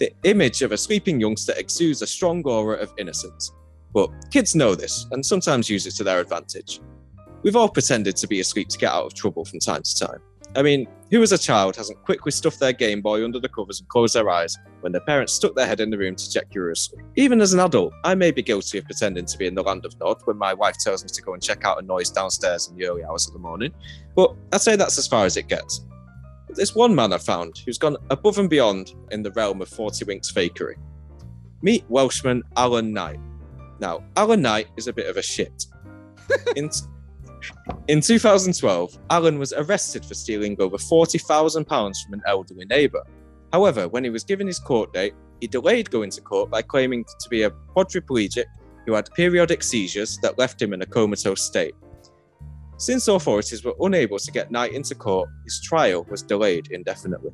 The 0.00 0.10
image 0.24 0.62
of 0.62 0.72
a 0.72 0.76
sleeping 0.76 1.20
youngster 1.20 1.54
exudes 1.56 2.02
a 2.02 2.06
strong 2.06 2.42
aura 2.44 2.78
of 2.78 2.92
innocence. 2.98 3.52
But 3.92 4.10
kids 4.32 4.56
know 4.56 4.74
this 4.74 5.06
and 5.12 5.24
sometimes 5.24 5.70
use 5.70 5.86
it 5.86 5.94
to 5.96 6.04
their 6.04 6.18
advantage. 6.18 6.80
We've 7.44 7.54
all 7.54 7.68
pretended 7.68 8.16
to 8.16 8.26
be 8.26 8.40
asleep 8.40 8.68
to 8.70 8.78
get 8.78 8.92
out 8.92 9.06
of 9.06 9.14
trouble 9.14 9.44
from 9.44 9.60
time 9.60 9.82
to 9.82 10.06
time. 10.06 10.18
I 10.56 10.62
mean, 10.62 10.88
who 11.14 11.22
as 11.22 11.30
a 11.30 11.38
child 11.38 11.76
hasn't 11.76 12.02
quickly 12.02 12.32
stuffed 12.32 12.58
their 12.58 12.72
Game 12.72 13.00
Boy 13.00 13.24
under 13.24 13.38
the 13.38 13.48
covers 13.48 13.78
and 13.78 13.88
closed 13.88 14.16
their 14.16 14.28
eyes 14.28 14.58
when 14.80 14.90
their 14.90 15.00
parents 15.02 15.32
stuck 15.32 15.54
their 15.54 15.64
head 15.64 15.78
in 15.78 15.88
the 15.88 15.96
room 15.96 16.16
to 16.16 16.28
check 16.28 16.52
you 16.52 16.60
were 16.60 16.72
asleep? 16.72 17.04
Even 17.14 17.40
as 17.40 17.52
an 17.52 17.60
adult, 17.60 17.94
I 18.02 18.16
may 18.16 18.32
be 18.32 18.42
guilty 18.42 18.78
of 18.78 18.84
pretending 18.84 19.24
to 19.26 19.38
be 19.38 19.46
in 19.46 19.54
the 19.54 19.62
land 19.62 19.84
of 19.84 19.96
Nod 20.00 20.20
when 20.24 20.36
my 20.36 20.52
wife 20.52 20.76
tells 20.78 21.04
me 21.04 21.10
to 21.10 21.22
go 21.22 21.32
and 21.32 21.40
check 21.40 21.64
out 21.64 21.80
a 21.80 21.86
noise 21.86 22.10
downstairs 22.10 22.66
in 22.66 22.76
the 22.76 22.88
early 22.88 23.04
hours 23.04 23.28
of 23.28 23.32
the 23.32 23.38
morning, 23.38 23.72
but 24.16 24.34
I'd 24.52 24.60
say 24.60 24.74
that's 24.74 24.98
as 24.98 25.06
far 25.06 25.24
as 25.24 25.36
it 25.36 25.46
gets. 25.46 25.86
But 26.48 26.56
there's 26.56 26.74
one 26.74 26.92
man 26.96 27.12
I've 27.12 27.22
found 27.22 27.58
who's 27.58 27.78
gone 27.78 27.96
above 28.10 28.38
and 28.38 28.50
beyond 28.50 28.94
in 29.12 29.22
the 29.22 29.30
realm 29.30 29.62
of 29.62 29.68
40 29.68 30.06
Winks 30.06 30.32
fakery. 30.32 30.74
Meet 31.62 31.84
Welshman 31.88 32.42
Alan 32.56 32.92
Knight. 32.92 33.20
Now, 33.78 34.02
Alan 34.16 34.42
Knight 34.42 34.66
is 34.76 34.88
a 34.88 34.92
bit 34.92 35.06
of 35.06 35.16
a 35.16 35.22
shit. 35.22 35.66
In, 36.56 36.70
in 37.88 38.00
2012, 38.00 38.98
Alan 39.10 39.38
was 39.38 39.52
arrested 39.52 40.04
for 40.04 40.14
stealing 40.14 40.56
over 40.58 40.76
£40,000 40.76 41.66
from 41.66 42.14
an 42.14 42.22
elderly 42.26 42.64
neighbour. 42.66 43.02
However, 43.52 43.88
when 43.88 44.04
he 44.04 44.10
was 44.10 44.24
given 44.24 44.46
his 44.46 44.58
court 44.58 44.92
date, 44.92 45.14
he 45.40 45.46
delayed 45.46 45.90
going 45.90 46.10
to 46.10 46.20
court 46.20 46.50
by 46.50 46.62
claiming 46.62 47.04
to 47.04 47.28
be 47.28 47.42
a 47.42 47.50
quadriplegic 47.50 48.46
who 48.86 48.94
had 48.94 49.12
periodic 49.14 49.62
seizures 49.62 50.18
that 50.22 50.38
left 50.38 50.60
him 50.60 50.72
in 50.72 50.82
a 50.82 50.86
comatose 50.86 51.42
state. 51.42 51.74
Since 52.76 53.08
authorities 53.08 53.64
were 53.64 53.74
unable 53.80 54.18
to 54.18 54.32
get 54.32 54.50
Knight 54.50 54.72
into 54.72 54.94
court, 54.94 55.28
his 55.44 55.60
trial 55.60 56.04
was 56.10 56.22
delayed 56.22 56.68
indefinitely. 56.70 57.30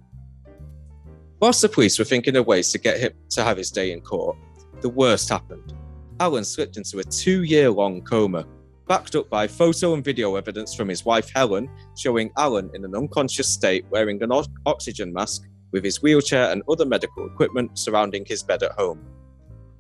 Whilst 1.41 1.63
the 1.63 1.69
police 1.69 1.99
were 1.99 2.05
thinking 2.05 2.37
of 2.37 2.47
ways 2.47 2.71
to 2.73 2.79
get 2.79 3.01
him 3.01 3.13
to 3.31 3.43
have 3.43 3.57
his 3.57 3.71
day 3.71 3.93
in 3.93 4.03
court, 4.03 4.37
the 4.83 4.91
worst 4.91 5.29
happened. 5.31 5.73
Alan 6.21 6.45
slipped 6.45 6.77
into 6.77 6.99
a 6.99 7.05
two 7.05 7.45
year 7.45 7.71
long 7.71 8.03
coma, 8.03 8.47
backed 8.91 9.15
up 9.15 9.31
by 9.31 9.47
photo 9.47 9.95
and 9.95 10.05
video 10.05 10.35
evidence 10.35 10.75
from 10.75 10.89
his 10.89 11.05
wife 11.05 11.31
Helen, 11.33 11.71
showing 11.97 12.29
Alan 12.37 12.69
in 12.75 12.85
an 12.85 12.97
unconscious 12.97 13.49
state 13.49 13.85
wearing 13.89 14.21
an 14.21 14.33
o- 14.33 14.45
oxygen 14.67 15.13
mask 15.13 15.43
with 15.71 15.85
his 15.85 16.03
wheelchair 16.03 16.51
and 16.51 16.61
other 16.69 16.85
medical 16.85 17.25
equipment 17.25 17.79
surrounding 17.79 18.25
his 18.27 18.43
bed 18.43 18.65
at 18.65 18.73
home. 18.73 19.01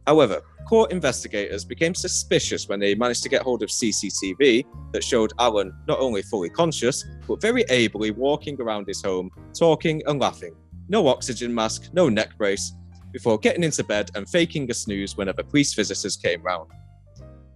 However, 0.07 0.40
court 0.69 0.93
investigators 0.93 1.64
became 1.64 1.93
suspicious 1.93 2.69
when 2.69 2.79
they 2.79 2.95
managed 2.95 3.25
to 3.25 3.29
get 3.29 3.43
hold 3.43 3.64
of 3.64 3.71
CCTV 3.71 4.64
that 4.93 5.02
showed 5.02 5.33
Alan 5.40 5.75
not 5.88 5.99
only 5.99 6.23
fully 6.23 6.49
conscious, 6.49 7.05
but 7.26 7.40
very 7.40 7.64
ably 7.69 8.12
walking 8.12 8.61
around 8.61 8.87
his 8.87 9.02
home, 9.02 9.29
talking 9.59 10.00
and 10.07 10.21
laughing. 10.21 10.55
No 10.88 11.09
oxygen 11.09 11.52
mask, 11.52 11.90
no 11.93 12.09
neck 12.09 12.38
brace, 12.38 12.75
before 13.11 13.40
getting 13.40 13.64
into 13.64 13.83
bed 13.83 14.12
and 14.14 14.31
faking 14.31 14.71
a 14.71 14.75
snooze 14.75 15.17
whenever 15.17 15.43
police 15.43 15.75
visitors 15.75 16.17
came 16.17 16.40
round. 16.45 16.71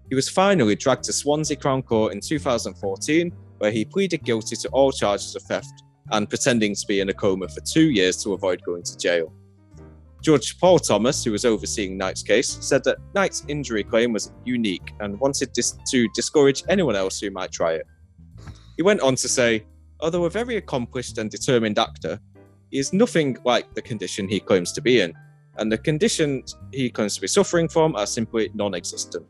He 0.09 0.15
was 0.15 0.29
finally 0.29 0.77
dragged 0.77 1.05
to 1.05 1.13
Swansea 1.13 1.57
Crown 1.57 1.83
Court 1.83 2.13
in 2.13 2.21
2014, 2.21 3.33
where 3.59 3.71
he 3.71 3.85
pleaded 3.85 4.23
guilty 4.25 4.57
to 4.57 4.69
all 4.69 4.93
charges 4.93 5.35
of 5.35 5.43
theft 5.43 5.83
and 6.11 6.29
pretending 6.29 6.75
to 6.75 6.87
be 6.87 7.01
in 7.01 7.09
a 7.09 7.15
coma 7.15 7.49
for 7.49 7.61
two 7.61 7.91
years 7.91 8.23
to 8.23 8.35
avoid 8.35 8.63
going 8.65 8.83
to 8.83 8.97
jail. 8.99 9.33
Judge 10.23 10.59
Paul 10.59 10.79
Thomas, 10.79 11.23
who 11.23 11.33
was 11.33 11.45
overseeing 11.45 11.99
Knight's 11.99 12.23
case, 12.23 12.57
said 12.61 12.83
that 12.85 12.99
Knight's 13.15 13.45
injury 13.49 13.85
claim 13.85 14.13
was 14.13 14.33
unique 14.45 14.93
and 15.01 15.21
wanted 15.21 15.53
dis- 15.53 15.77
to 15.91 16.09
discourage 16.15 16.65
anyone 16.69 16.97
else 16.97 17.21
who 17.21 17.31
might 17.31 17.53
try 17.53 17.73
it. 17.73 17.87
He 18.77 18.83
went 18.83 19.03
on 19.03 19.17
to 19.17 19.29
say, 19.29 19.67
although 20.01 20.25
a 20.25 20.31
very 20.31 20.57
accomplished 20.57 21.19
and 21.19 21.31
determined 21.31 21.79
actor, 21.79 22.19
he 22.71 22.79
is 22.79 22.93
nothing 22.93 23.37
like 23.45 23.75
the 23.75 23.83
condition 23.83 24.29
he 24.29 24.41
claims 24.41 24.73
to 24.73 24.81
be 24.81 25.01
in, 25.01 25.13
and 25.59 25.71
the 25.71 25.79
conditions 25.79 26.57
he 26.73 26.91
claims 26.91 27.15
to 27.17 27.21
be 27.21 27.29
suffering 27.29 27.69
from 27.69 27.95
are 27.95 28.07
simply 28.07 28.51
non 28.55 28.75
existent. 28.75 29.27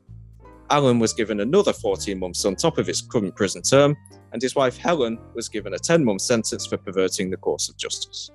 Alan 0.71 0.99
was 0.99 1.13
given 1.13 1.41
another 1.41 1.73
14 1.73 2.19
months 2.19 2.45
on 2.45 2.57
top 2.57 2.79
of 2.79 2.87
his 2.87 3.03
current 3.03 3.37
prison 3.37 3.63
term, 3.63 3.97
and 4.33 4.41
his 4.41 4.55
wife 4.55 4.77
Helen 4.77 5.19
was 5.35 5.49
given 5.49 5.75
a 5.75 5.79
10 5.79 6.05
month 6.05 6.23
sentence 6.23 6.67
for 6.67 6.77
perverting 6.77 7.31
the 7.31 7.37
course 7.37 7.69
of 7.69 7.77
justice. 7.77 8.31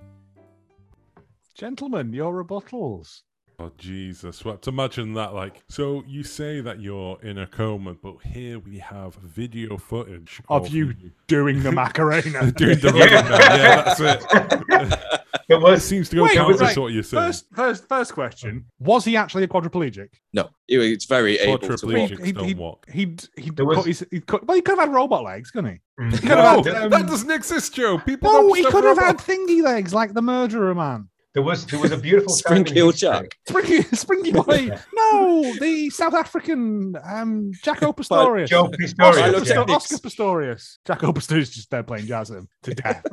Gentlemen, 1.55 2.13
your 2.13 2.43
rebuttals. 2.43 3.23
Oh 3.61 3.71
Jesus! 3.77 4.45
Well, 4.45 4.57
to 4.57 4.69
imagine 4.69 5.13
that, 5.15 5.33
like, 5.33 5.63
so 5.67 6.01
you 6.07 6.23
say 6.23 6.61
that 6.61 6.79
you're 6.79 7.19
in 7.21 7.37
a 7.39 7.45
coma, 7.45 7.93
but 7.93 8.15
here 8.23 8.57
we 8.57 8.77
have 8.79 9.15
video 9.15 9.77
footage 9.77 10.41
Of 10.47 10.69
you 10.69 10.93
doing 11.27 11.61
the 11.61 11.71
Macarena. 11.73 12.51
doing 12.55 12.79
the 12.79 12.93
Yeah. 12.95 13.15
running 13.15 13.29
man. 13.29 13.59
Yeah, 13.59 13.81
that's 13.83 13.99
it. 13.99 14.99
It 15.51 15.55
It 15.63 15.81
seems 15.81 16.09
to 16.09 16.15
go 16.17 16.23
Wait, 16.25 16.35
counter 16.35 16.57
right. 16.59 16.73
to 16.75 16.81
what 16.81 16.93
you're 16.93 17.01
saying. 17.01 17.23
First, 17.25 17.45
first, 17.55 17.87
first 17.89 18.13
question: 18.13 18.65
Was 18.79 19.03
he 19.03 19.17
actually 19.17 19.43
a 19.43 19.47
quadriplegic? 19.47 20.09
No, 20.31 20.49
he 20.67 20.77
was 20.77 21.05
very 21.05 21.39
able 21.39 21.57
to 21.57 21.67
walk. 21.69 21.79
Quadriplegics 21.79 22.23
He'd- 22.23 22.31
don't 22.33 22.45
he'd- 22.45 22.59
walk. 22.59 22.85
He'd 22.89 23.23
he'd, 23.35 23.55
There 23.57 23.65
was- 23.65 23.83
his, 23.85 24.05
he'd 24.11 24.27
cut, 24.27 24.45
well, 24.45 24.55
he 24.55 24.61
could 24.61 24.77
have 24.77 24.87
had 24.87 24.93
robot 24.95 25.23
legs, 25.23 25.49
couldn't 25.49 25.71
he? 25.71 26.17
Could 26.19 26.29
No, 26.29 26.35
have 26.35 26.65
had, 26.65 26.75
um, 26.83 26.89
that 26.91 27.07
doesn't 27.07 27.31
exist, 27.31 27.73
Joe. 27.73 27.97
People 27.97 28.31
No, 28.31 28.41
don't 28.41 28.57
he 28.57 28.63
could 28.63 28.83
have 28.83 28.99
had 28.99 29.17
thingy 29.17 29.63
legs 29.63 29.91
like 29.91 30.13
the 30.13 30.21
murderer 30.21 30.75
man. 30.75 31.09
There 31.33 31.43
was 31.43 31.65
there 31.67 31.79
was 31.79 31.91
a 31.91 31.97
beautiful 31.97 32.33
time 32.35 32.57
in 32.57 32.65
Spring-heeled. 32.65 32.95
Jack. 32.95 33.35
Springy, 33.47 33.83
Springy 33.83 34.31
Boy. 34.33 34.69
No, 34.93 35.53
the 35.59 35.89
South 35.91 36.13
African 36.13 36.95
um, 37.03 37.51
Jaco 37.63 37.93
Pastorius. 37.97 38.49
Joe 38.49 38.65
Oscar, 38.65 38.77
Pistorius. 38.77 39.15
Philo 39.15 39.39
Pistor- 39.39 39.65
yeah. 39.67 39.75
Oscar 39.75 39.97
Pistorius. 39.97 40.77
Jaco 40.87 41.13
Pastorius 41.15 41.49
just 41.51 41.69
there 41.69 41.83
playing 41.83 42.07
jazz 42.07 42.29
him 42.31 42.47
to 42.63 42.73
death. 42.73 43.03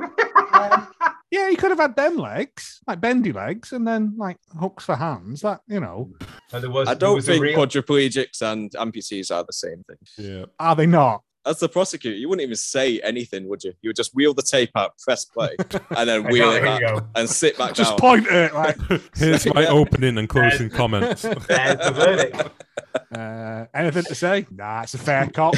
yeah, 1.30 1.50
he 1.50 1.56
could 1.56 1.70
have 1.70 1.78
had 1.80 1.96
them 1.96 2.16
legs, 2.16 2.80
like 2.86 3.00
bendy 3.00 3.32
legs, 3.32 3.72
and 3.72 3.86
then 3.86 4.14
like 4.16 4.38
hooks 4.58 4.84
for 4.84 4.96
hands. 4.96 5.42
That 5.42 5.60
you 5.66 5.80
know, 5.80 6.10
And 6.52 6.62
there 6.62 6.70
was, 6.70 6.88
I 6.88 6.94
don't 6.94 7.16
was 7.16 7.26
think 7.26 7.42
real- 7.42 7.58
quadriplegics 7.58 8.40
and 8.42 8.70
amputees 8.72 9.34
are 9.34 9.44
the 9.44 9.52
same 9.52 9.82
thing. 9.88 9.96
Yeah. 10.18 10.44
are 10.58 10.76
they 10.76 10.86
not? 10.86 11.22
As 11.46 11.60
the 11.60 11.68
prosecutor, 11.68 12.16
you 12.16 12.28
wouldn't 12.28 12.44
even 12.44 12.56
say 12.56 12.98
anything, 13.00 13.48
would 13.48 13.62
you? 13.62 13.72
You 13.80 13.90
would 13.90 13.96
just 13.96 14.14
wheel 14.16 14.34
the 14.34 14.42
tape 14.42 14.70
out, 14.74 14.98
press 14.98 15.24
play, 15.24 15.54
and 15.96 16.08
then 16.08 16.24
wheel 16.24 16.50
it 16.50 16.62
there 16.62 16.80
back 16.80 17.04
and 17.14 17.30
sit 17.30 17.56
back 17.56 17.72
Just 17.74 17.90
down. 17.90 17.98
point 17.98 18.26
at 18.26 18.50
it 18.50 18.54
like. 18.54 18.76
Here's 19.16 19.46
my 19.54 19.66
opening 19.66 20.18
and 20.18 20.28
closing 20.28 20.68
comments. 20.68 21.22
There's 21.22 21.38
the 21.38 21.92
verdict. 21.94 22.50
Uh, 23.14 23.66
anything 23.74 24.02
to 24.04 24.14
say? 24.14 24.46
Nah, 24.50 24.82
it's 24.82 24.94
a 24.94 24.98
fair 24.98 25.28
cop. 25.28 25.54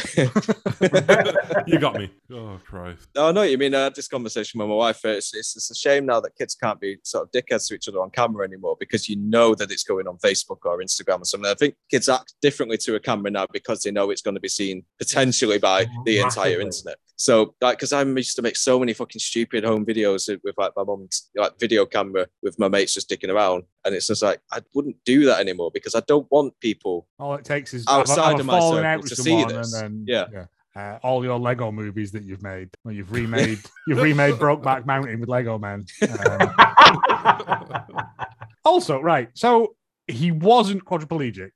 you 1.66 1.78
got 1.78 1.94
me. 1.94 2.10
Oh 2.30 2.60
Christ. 2.64 3.08
No, 3.14 3.28
I 3.28 3.32
know 3.32 3.40
what 3.40 3.50
you 3.50 3.58
mean. 3.58 3.74
I 3.74 3.84
had 3.84 3.94
this 3.94 4.08
conversation 4.08 4.58
with 4.58 4.68
my 4.68 4.74
wife. 4.74 5.02
It's, 5.04 5.34
it's, 5.34 5.56
it's 5.56 5.70
a 5.70 5.74
shame 5.74 6.04
now 6.04 6.20
that 6.20 6.36
kids 6.36 6.54
can't 6.54 6.78
be 6.78 6.98
sort 7.02 7.24
of 7.24 7.32
dickheads 7.32 7.66
to 7.68 7.74
each 7.74 7.88
other 7.88 8.00
on 8.00 8.10
camera 8.10 8.46
anymore 8.46 8.76
because 8.78 9.08
you 9.08 9.16
know 9.16 9.54
that 9.54 9.70
it's 9.70 9.84
going 9.84 10.06
on 10.06 10.18
Facebook 10.18 10.58
or 10.64 10.78
Instagram 10.80 11.22
or 11.22 11.24
something. 11.24 11.50
I 11.50 11.54
think 11.54 11.76
kids 11.90 12.08
act 12.08 12.34
differently 12.42 12.76
to 12.78 12.96
a 12.96 13.00
camera 13.00 13.30
now 13.30 13.46
because 13.52 13.82
they 13.82 13.90
know 13.90 14.10
it's 14.10 14.22
going 14.22 14.34
to 14.34 14.40
be 14.40 14.48
seen 14.48 14.84
potentially 14.98 15.58
by 15.58 15.77
the 16.04 16.20
entire 16.20 16.60
internet. 16.60 16.96
So, 17.16 17.54
like, 17.60 17.78
because 17.78 17.92
I 17.92 18.02
used 18.04 18.36
to 18.36 18.42
make 18.42 18.56
so 18.56 18.78
many 18.78 18.92
fucking 18.92 19.18
stupid 19.18 19.64
home 19.64 19.84
videos 19.84 20.28
with 20.44 20.54
like 20.56 20.72
my 20.76 20.84
mum's 20.84 21.30
like 21.34 21.58
video 21.58 21.84
camera 21.84 22.28
with 22.42 22.58
my 22.60 22.68
mates 22.68 22.94
just 22.94 23.10
dicking 23.10 23.32
around, 23.32 23.64
and 23.84 23.94
it's 23.94 24.06
just 24.06 24.22
like 24.22 24.40
I 24.52 24.60
wouldn't 24.74 24.96
do 25.04 25.24
that 25.26 25.40
anymore 25.40 25.70
because 25.74 25.94
I 25.96 26.00
don't 26.06 26.30
want 26.30 26.58
people. 26.60 27.08
All 27.18 27.34
it 27.34 27.44
takes 27.44 27.74
is 27.74 27.84
Outside 27.88 28.36
a 28.36 28.40
of 28.40 28.46
my 28.46 28.60
circle 28.60 28.84
out 28.84 29.06
to 29.06 29.16
see 29.16 29.44
this. 29.44 29.74
and 29.74 30.06
then 30.06 30.28
Yeah. 30.32 30.44
Uh, 30.76 30.96
all 31.02 31.24
your 31.24 31.40
Lego 31.40 31.72
movies 31.72 32.12
that 32.12 32.22
you've 32.22 32.42
made, 32.42 32.68
well, 32.84 32.94
you've 32.94 33.10
remade, 33.20 33.58
you've 33.88 34.00
remade 34.00 34.34
Brokeback 34.34 34.86
Mountain 34.86 35.18
with 35.18 35.28
Lego 35.28 35.58
Men. 35.58 35.84
Um, 36.08 37.84
also, 38.64 39.00
right, 39.00 39.28
so 39.34 39.74
he 40.06 40.30
wasn't 40.30 40.84
quadriplegic. 40.84 41.50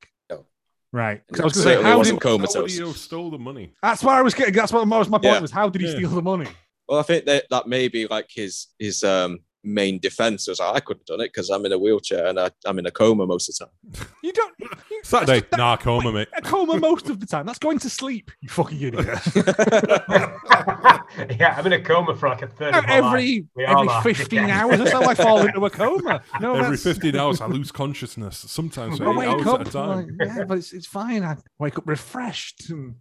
Right? 0.93 1.23
'Cause 1.29 1.41
I 1.41 1.45
was 1.45 1.53
going 1.55 1.67
to 1.67 1.75
say, 1.77 1.83
how 1.83 1.99
wasn't 1.99 2.21
did, 2.21 2.29
How 2.29 2.37
comatose. 2.37 2.63
would 2.63 2.71
he 2.71 2.79
have 2.87 2.97
stole 2.97 3.31
the 3.31 3.39
money? 3.39 3.73
that's 3.83 4.03
why 4.05 4.19
I 4.19 4.23
was 4.23 4.35
getting. 4.35 4.55
That's 4.55 4.73
what 4.73 4.87
was 4.87 5.09
my 5.09 5.19
point 5.19 5.25
Yeah. 5.35 5.41
was. 5.41 5.51
How 5.51 5.69
did 5.69 5.81
he 5.81 5.89
Yeah. 5.89 5.95
steal 5.95 6.11
the 6.11 6.23
money? 6.23 6.47
Well, 6.89 6.99
I 7.01 7.03
think 7.03 7.25
that 7.27 7.47
that 7.51 7.67
may 7.67 7.89
be 7.89 8.07
like 8.07 8.27
his 8.31 8.67
his 8.79 9.03
um 9.05 9.39
main 9.65 9.99
defense 10.01 10.49
was 10.49 10.59
like, 10.61 10.75
I 10.77 10.81
couldn't 10.81 11.03
have 11.09 11.19
done 11.19 11.25
it 11.25 11.33
because 11.33 11.51
I'm 11.51 11.65
in 11.67 11.73
a 11.73 11.79
wheelchair 11.79 12.27
and 12.27 12.39
I, 12.41 12.51
I'm 12.67 12.79
in 12.79 12.87
a 12.87 12.91
coma 12.91 13.27
most 13.27 13.49
of 13.49 13.57
the 13.57 13.65
time. 13.67 14.07
You 14.23 14.33
don't. 14.33 14.55
You, 14.61 14.69
Saturday, 15.05 15.41
that's- 15.41 15.59
nah, 15.59 15.77
coma, 15.77 16.13
mate. 16.13 16.29
a 16.37 16.43
coma 16.43 16.79
most 16.79 17.09
of 17.11 17.21
the 17.21 17.27
time. 17.27 17.47
That's 17.47 17.59
going 17.59 17.79
to 17.81 17.91
sleep. 17.91 18.31
You 18.41 18.49
fucking 18.49 18.81
idiot. 18.81 19.05
yeah, 21.39 21.55
I'm 21.57 21.67
in 21.67 21.73
a 21.75 21.81
coma 21.81 22.17
for 22.17 22.29
like 22.29 22.43
a 22.43 22.47
third 22.49 22.75
of 22.75 22.85
every 22.87 23.47
every 23.59 24.15
15 24.15 24.49
Yeah. 24.49 24.63
hours 24.65 24.81
or 24.81 24.87
so, 24.87 25.03
I 25.05 25.15
fall 25.15 25.47
into 25.47 25.65
a 25.65 25.71
coma. 25.71 26.23
No, 26.41 26.53
Every 26.55 26.77
that's- 26.77 26.83
15 26.83 27.17
hours, 27.17 27.41
I 27.41 27.47
lose 27.47 27.71
consciousness. 27.73 28.39
Sometimes 28.49 28.99
for 28.99 29.09
I 29.09 29.13
eight 29.13 29.17
wake 29.17 29.29
hours 29.29 29.47
up, 29.47 29.61
at 29.61 29.69
a 29.69 29.73
time. 29.73 30.17
like, 30.19 30.29
yeah, 30.29 30.45
but 30.45 30.59
it's, 30.59 30.73
it's 30.73 30.87
fine. 30.87 31.23
I 31.23 31.37
wake 31.59 31.79
up 31.79 31.87
refreshed. 31.87 32.71
and- 32.71 32.95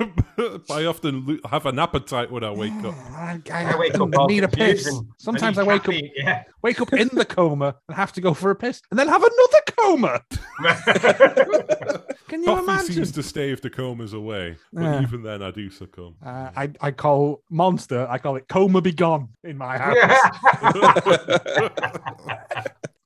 I 0.70 0.84
often 0.86 1.24
lo- 1.26 1.38
have 1.50 1.66
an 1.66 1.78
appetite 1.78 2.30
when 2.30 2.42
I 2.44 2.50
wake 2.50 2.72
up. 2.84 2.94
I, 3.12 3.40
I 3.50 3.76
wake 3.78 3.94
up 3.94 4.08
all 4.16 4.26
need 4.26 4.42
a 4.44 4.48
piss. 4.48 4.86
and- 4.86 5.06
Sometimes 5.18 5.58
I 5.58 5.62
need 5.62 5.68
wake 5.68 5.88
up 5.88 5.94
Yeah. 6.16 6.42
wake 6.62 6.80
up 6.80 6.92
in 6.92 7.08
the 7.12 7.24
coma 7.24 7.76
and 7.88 7.96
have 7.96 8.12
to 8.14 8.20
go 8.20 8.34
for 8.34 8.50
a 8.50 8.56
piss, 8.56 8.80
and 8.90 8.98
then 8.98 9.08
have 9.08 9.22
another 9.22 9.60
coma. 9.78 10.22
Can 12.28 12.40
you 12.42 12.46
Coffee 12.48 12.62
imagine? 12.64 12.94
seems 12.94 13.12
to 13.12 13.22
stave 13.22 13.60
the 13.60 13.70
comas 13.70 14.12
away, 14.12 14.56
but 14.72 14.82
Yeah. 14.82 15.02
even 15.02 15.22
then, 15.22 15.42
I 15.42 15.50
do 15.52 15.70
succumb. 15.70 16.16
Uh, 16.24 16.50
I 16.56 16.70
I 16.80 16.90
call 16.90 17.42
monster. 17.50 18.06
I 18.10 18.18
call 18.18 18.36
it 18.36 18.48
coma 18.48 18.80
be 18.80 18.92
gone 18.92 19.28
in 19.44 19.56
my 19.58 19.78
house. 19.78 20.20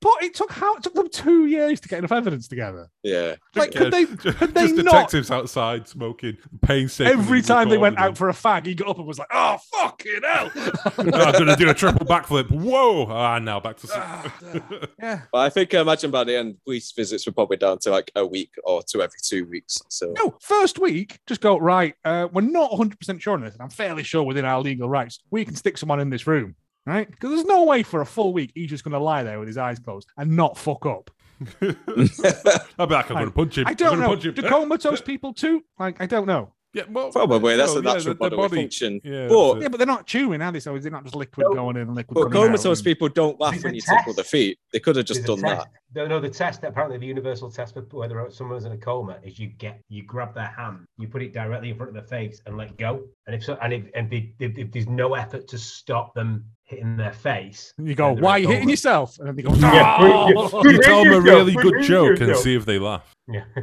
But 0.01 0.13
it 0.23 0.33
took 0.33 0.49
how 0.51 0.75
it 0.75 0.83
took 0.83 0.93
them 0.93 1.09
two 1.09 1.45
years 1.47 1.81
to 1.81 1.89
get 1.89 1.99
enough 1.99 2.13
evidence 2.13 2.47
together. 2.47 2.89
yeah. 3.03 3.35
Like, 3.53 3.73
could 3.73 3.91
they? 3.91 4.05
ju- 4.05 4.15
Could 4.33 4.53
they 4.53 4.61
just 4.67 4.75
not? 4.77 4.85
detectives 4.85 5.29
outside 5.29 5.89
smoking, 5.89 6.37
painstakingly 6.61 7.21
Every 7.21 7.41
time 7.41 7.67
they 7.67 7.77
went 7.77 7.95
recording 7.97 8.11
out 8.13 8.17
for 8.17 8.29
a 8.29 8.33
fag, 8.33 8.65
he 8.65 8.75
got 8.75 8.87
up 8.87 8.97
and 8.97 9.05
was 9.05 9.19
like, 9.19 9.27
"Oh 9.33 9.57
fucking 9.73 10.21
hell!" 10.23 10.49
them. 10.55 10.73
I'm 11.13 11.31
gonna 11.33 11.57
do 11.57 11.69
a 11.69 11.73
triple 11.73 12.05
backflip. 12.05 12.49
Whoa! 12.49 13.07
Ah, 13.09 13.39
now 13.39 13.59
back 13.59 13.75
to 13.77 13.89
Ah, 13.93 14.33
sleep. 14.39 14.63
yeah. 15.01 15.21
But 15.33 15.39
I 15.39 15.49
think 15.49 15.73
I 15.73 15.81
imagine 15.81 16.11
by 16.11 16.23
the 16.23 16.37
end, 16.37 16.55
police 16.63 16.93
visits 16.93 17.25
were 17.25 17.33
probably 17.33 17.57
down 17.57 17.79
to 17.79 17.89
like 17.91 18.09
a 18.15 18.25
week 18.25 18.51
or 18.63 18.81
two 18.81 19.01
every 19.01 19.19
two 19.21 19.45
weeks. 19.45 19.81
So 19.89 20.13
No, 20.17 20.37
first 20.39 20.79
week, 20.79 21.19
just 21.27 21.41
go 21.41 21.57
right. 21.57 21.93
Uh, 22.05 22.29
we're 22.31 22.39
not 22.41 22.71
100 22.71 22.97
percent 22.99 23.21
sure 23.21 23.33
on 23.33 23.41
this, 23.41 23.53
and 23.53 23.61
I'm 23.61 23.69
fairly 23.69 24.03
sure 24.03 24.23
within 24.23 24.45
our 24.45 24.61
legal 24.61 24.87
rights, 24.87 25.19
we 25.29 25.43
can 25.43 25.55
stick 25.55 25.77
someone 25.77 25.99
in 25.99 26.09
this 26.09 26.25
room, 26.25 26.55
right? 26.89 27.09
Because 27.09 27.29
there's 27.31 27.45
no 27.45 27.63
way 27.63 27.83
for 27.83 28.01
a 28.01 28.05
full 28.05 28.33
week 28.33 28.51
he's 28.55 28.69
just 28.69 28.83
going 28.83 28.93
to 28.93 28.99
lie 28.99 29.23
there 29.23 29.39
with 29.39 29.47
his 29.47 29.57
eyes 29.57 29.79
closed 29.79 30.07
and 30.17 30.35
not 30.35 30.57
fuck 30.57 30.85
up. 30.85 31.09
I'll 31.61 32.87
be 32.87 32.93
like, 32.95 33.09
I'm 33.09 33.17
gonna 33.17 33.31
punch 33.31 33.57
him. 33.57 33.67
I 33.67 33.73
don't 33.73 33.99
know. 33.99 34.07
punch 34.07 34.25
him. 34.25 34.33
Do 34.33 34.41
comatose 34.41 35.01
people 35.01 35.33
too? 35.33 35.63
Like, 35.77 36.01
I 36.01 36.05
don't 36.05 36.27
know. 36.27 36.53
Yeah, 36.71 36.83
well, 36.87 37.11
probably 37.11 37.55
that's 37.55 37.73
no, 37.73 37.79
a 37.79 37.83
yeah, 37.83 37.93
natural 37.93 38.13
the- 38.13 38.29
the 38.29 38.29
bodily 38.29 38.47
body- 38.49 38.61
function. 38.61 39.01
Yeah, 39.03 39.27
But- 39.27 39.61
Yeah, 39.61 39.69
but 39.69 39.77
they're 39.77 39.87
not 39.87 40.05
chewing, 40.05 40.39
are 40.39 40.51
they? 40.51 40.59
So 40.59 40.75
is 40.75 40.85
it 40.85 40.91
not 40.91 41.03
just 41.03 41.15
liquid 41.15 41.47
No. 41.49 41.55
going 41.55 41.77
in 41.77 41.83
and 41.83 41.95
liquid 41.95 42.13
But 42.13 42.23
coming 42.25 42.37
out? 42.37 42.45
comatose 42.47 42.79
And- 42.79 42.85
people 42.85 43.09
don't 43.09 43.39
laugh 43.39 43.63
when 43.63 43.73
a 43.73 43.75
you 43.77 43.81
tickle 43.81 44.13
their 44.13 44.23
feet. 44.23 44.59
They 44.71 44.79
could 44.79 44.95
have 44.97 45.05
just 45.05 45.25
There's 45.25 45.41
done 45.41 45.49
that. 45.49 45.55
test. 45.63 45.67
No, 45.95 46.05
no, 46.05 46.19
the 46.19 46.29
test 46.29 46.63
apparently 46.63 46.99
the 46.99 47.07
universal 47.07 47.49
test 47.49 47.73
for 47.73 47.81
whether 47.97 48.23
someone's 48.29 48.65
in 48.65 48.71
a 48.71 48.77
coma 48.77 49.17
is 49.23 49.39
you 49.39 49.47
get 49.47 49.81
you 49.89 50.03
grab 50.03 50.35
their 50.35 50.45
hand, 50.55 50.85
you 50.99 51.07
put 51.07 51.23
it 51.23 51.33
directly 51.33 51.71
in 51.71 51.75
front 51.77 51.89
of 51.89 51.95
their 51.95 52.03
face 52.03 52.39
and 52.45 52.55
let 52.55 52.77
go. 52.77 53.01
And 53.29 53.35
if 53.35 53.43
so, 53.43 53.59
and 53.61 53.71
if 53.71 53.83
and 53.93 54.11
if, 54.11 54.23
if, 54.39 54.57
if 54.57 54.71
there's 54.71 54.87
no 54.87 55.13
effort 55.13 55.47
to 55.49 55.57
stop 55.59 56.15
them 56.15 56.45
hitting 56.63 56.97
their 56.97 57.13
face, 57.13 57.71
And 57.77 57.87
you 57.87 57.93
go, 57.93 58.11
why 58.11 58.31
are 58.31 58.39
you 58.39 58.47
hitting 58.47 58.61
coma. 58.63 58.71
yourself? 58.71 59.17
And 59.19 59.27
then 59.27 59.35
they 59.35 59.41
go, 59.43 59.53
Yeah. 59.53 59.97
"Oh!" 59.99 60.63
You 60.63 60.79
tell 60.81 61.03
them 61.03 61.13
a 61.13 61.15
yourself, 61.17 61.23
really 61.25 61.53
good 61.53 61.73
behave 61.73 61.87
joke 61.87 62.21
and 62.21 62.35
see 62.37 62.55
if 62.55 62.65
they 62.65 62.79
laugh. 62.79 63.15
Yeah. 63.27 63.43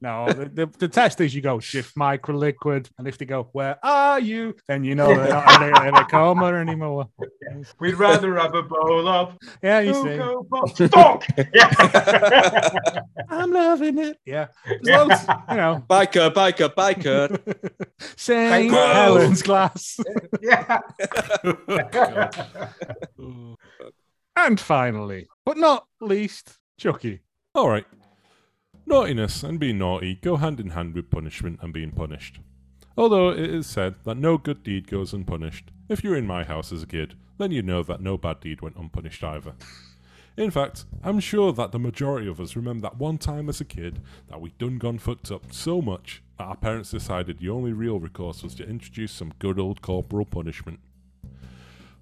No, 0.00 0.32
the, 0.32 0.46
the, 0.46 0.66
the 0.78 0.88
test 0.88 1.20
is 1.20 1.32
you 1.34 1.40
go 1.40 1.58
shift 1.60 1.96
micro 1.96 2.36
liquid, 2.36 2.88
and 2.98 3.06
if 3.06 3.18
they 3.18 3.24
go, 3.24 3.48
"Where 3.52 3.78
are 3.84 4.18
you?" 4.18 4.54
then 4.66 4.82
you 4.82 4.96
know 4.96 5.08
they're 5.08 5.28
not 5.28 5.62
in 5.62 5.72
a, 5.74 5.88
in 5.88 5.94
a 5.94 6.04
coma 6.04 6.46
anymore. 6.54 7.08
We'd 7.80 7.94
rather 7.94 8.36
have 8.36 8.54
a 8.54 8.62
bowl 8.62 9.06
of 9.06 9.36
Yeah, 9.62 9.80
you 9.80 9.94
see, 9.94 10.88
Fuck! 10.88 11.24
Yeah. 11.54 11.70
I'm 13.28 13.52
loving 13.52 13.98
it. 13.98 14.18
Yeah, 14.24 14.48
There's 14.82 15.08
loads, 15.08 15.22
you 15.50 15.56
know, 15.56 15.84
Biker, 15.88 16.32
biker, 16.32 16.74
biker. 16.74 17.87
Saint 18.16 18.72
Helens 18.72 19.42
glass. 19.42 19.98
yeah. 20.40 20.80
Oh. 23.18 23.56
And 24.36 24.60
finally, 24.60 25.26
but 25.44 25.56
not 25.56 25.86
least, 26.00 26.58
Chucky. 26.78 27.20
All 27.54 27.68
right. 27.68 27.86
Naughtiness 28.86 29.42
and 29.42 29.58
being 29.58 29.78
naughty 29.78 30.14
go 30.14 30.36
hand 30.36 30.60
in 30.60 30.70
hand 30.70 30.94
with 30.94 31.10
punishment 31.10 31.58
and 31.60 31.72
being 31.72 31.90
punished. 31.90 32.38
Although 32.96 33.30
it 33.30 33.38
is 33.50 33.66
said 33.66 33.96
that 34.04 34.16
no 34.16 34.38
good 34.38 34.62
deed 34.62 34.88
goes 34.88 35.12
unpunished, 35.12 35.70
if 35.88 36.02
you 36.02 36.10
were 36.10 36.16
in 36.16 36.26
my 36.26 36.44
house 36.44 36.72
as 36.72 36.82
a 36.82 36.86
kid, 36.86 37.14
then 37.38 37.50
you 37.50 37.62
know 37.62 37.82
that 37.82 38.00
no 38.00 38.16
bad 38.16 38.40
deed 38.40 38.60
went 38.60 38.76
unpunished 38.76 39.22
either. 39.24 39.54
In 40.36 40.52
fact, 40.52 40.84
I'm 41.02 41.18
sure 41.18 41.52
that 41.52 41.72
the 41.72 41.78
majority 41.80 42.28
of 42.28 42.40
us 42.40 42.54
remember 42.54 42.82
that 42.82 42.98
one 42.98 43.18
time 43.18 43.48
as 43.48 43.60
a 43.60 43.64
kid 43.64 44.00
that 44.28 44.40
we 44.40 44.50
done 44.58 44.78
gone 44.78 44.98
fucked 44.98 45.32
up 45.32 45.52
so 45.52 45.82
much 45.82 46.22
that 46.22 46.27
our 46.38 46.56
parents 46.56 46.90
decided 46.90 47.38
the 47.38 47.48
only 47.48 47.72
real 47.72 47.98
recourse 47.98 48.42
was 48.42 48.54
to 48.56 48.68
introduce 48.68 49.12
some 49.12 49.32
good 49.38 49.58
old 49.58 49.82
corporal 49.82 50.24
punishment. 50.24 50.80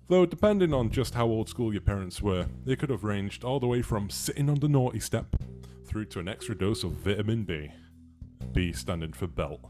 Though, 0.09 0.26
depending 0.26 0.73
on 0.73 0.90
just 0.90 1.14
how 1.14 1.26
old 1.26 1.49
school 1.49 1.73
your 1.73 1.81
parents 1.81 2.23
were, 2.23 2.47
they 2.64 2.76
could 2.76 2.90
have 2.90 3.02
ranged 3.02 3.43
all 3.43 3.59
the 3.59 3.66
way 3.66 3.83
from 3.83 4.09
sitting 4.09 4.49
on 4.49 4.61
the 4.61 4.69
naughty 4.69 5.00
step 5.00 5.37
through 5.85 6.05
to 6.07 6.21
an 6.21 6.28
extra 6.28 6.57
dose 6.57 6.85
of 6.85 6.93
vitamin 6.93 7.45
B. 7.45 7.71
B 8.52 8.73
standing 8.73 9.12
for 9.12 9.26
belt. 9.26 9.61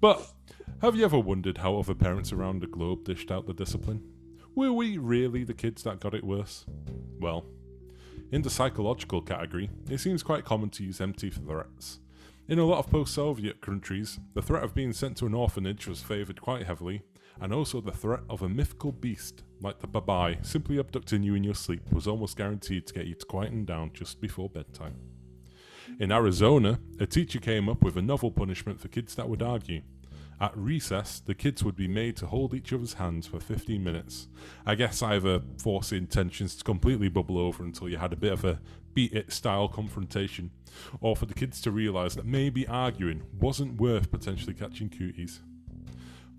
But 0.00 0.32
have 0.80 0.96
you 0.96 1.04
ever 1.04 1.18
wondered 1.18 1.58
how 1.58 1.78
other 1.78 1.94
parents 1.94 2.32
around 2.32 2.60
the 2.60 2.66
globe 2.66 3.04
dished 3.04 3.30
out 3.30 3.46
the 3.46 3.52
discipline? 3.52 4.02
Were 4.54 4.72
we 4.72 4.98
really 4.98 5.44
the 5.44 5.54
kids 5.54 5.82
that 5.82 6.00
got 6.00 6.14
it 6.14 6.24
worse? 6.24 6.64
Well, 7.20 7.44
in 8.30 8.42
the 8.42 8.50
psychological 8.50 9.20
category, 9.20 9.70
it 9.90 9.98
seems 9.98 10.22
quite 10.22 10.44
common 10.44 10.70
to 10.70 10.84
use 10.84 11.00
empty 11.00 11.30
threats. 11.30 12.00
In 12.48 12.58
a 12.58 12.64
lot 12.64 12.80
of 12.80 12.90
post 12.90 13.14
Soviet 13.14 13.60
countries, 13.60 14.18
the 14.34 14.42
threat 14.42 14.64
of 14.64 14.74
being 14.74 14.92
sent 14.92 15.16
to 15.18 15.26
an 15.26 15.34
orphanage 15.34 15.86
was 15.86 16.02
favoured 16.02 16.40
quite 16.40 16.66
heavily, 16.66 17.02
and 17.40 17.54
also 17.54 17.80
the 17.80 17.92
threat 17.92 18.20
of 18.28 18.42
a 18.42 18.48
mythical 18.48 18.90
beast 18.90 19.44
like 19.60 19.78
the 19.78 19.86
babai 19.86 20.44
simply 20.44 20.76
abducting 20.76 21.22
you 21.22 21.36
in 21.36 21.44
your 21.44 21.54
sleep 21.54 21.82
was 21.92 22.08
almost 22.08 22.36
guaranteed 22.36 22.84
to 22.86 22.94
get 22.94 23.06
you 23.06 23.14
to 23.14 23.26
quieten 23.26 23.64
down 23.64 23.92
just 23.94 24.20
before 24.20 24.48
bedtime. 24.48 24.96
In 26.00 26.10
Arizona, 26.10 26.80
a 26.98 27.06
teacher 27.06 27.38
came 27.38 27.68
up 27.68 27.82
with 27.82 27.96
a 27.96 28.02
novel 28.02 28.32
punishment 28.32 28.80
for 28.80 28.88
kids 28.88 29.14
that 29.14 29.28
would 29.28 29.42
argue. 29.42 29.82
At 30.42 30.56
recess, 30.56 31.20
the 31.20 31.36
kids 31.36 31.62
would 31.62 31.76
be 31.76 31.86
made 31.86 32.16
to 32.16 32.26
hold 32.26 32.52
each 32.52 32.72
other's 32.72 32.94
hands 32.94 33.28
for 33.28 33.38
15 33.38 33.82
minutes. 33.82 34.26
I 34.66 34.74
guess 34.74 35.00
either 35.00 35.40
forcing 35.58 36.08
tensions 36.08 36.56
to 36.56 36.64
completely 36.64 37.08
bubble 37.08 37.38
over 37.38 37.62
until 37.62 37.88
you 37.88 37.96
had 37.96 38.12
a 38.12 38.16
bit 38.16 38.32
of 38.32 38.44
a 38.44 38.60
beat 38.92 39.12
it 39.12 39.32
style 39.32 39.68
confrontation, 39.68 40.50
or 41.00 41.14
for 41.14 41.26
the 41.26 41.34
kids 41.34 41.60
to 41.60 41.70
realise 41.70 42.16
that 42.16 42.26
maybe 42.26 42.66
arguing 42.66 43.22
wasn't 43.38 43.80
worth 43.80 44.10
potentially 44.10 44.52
catching 44.52 44.90
cuties. 44.90 45.38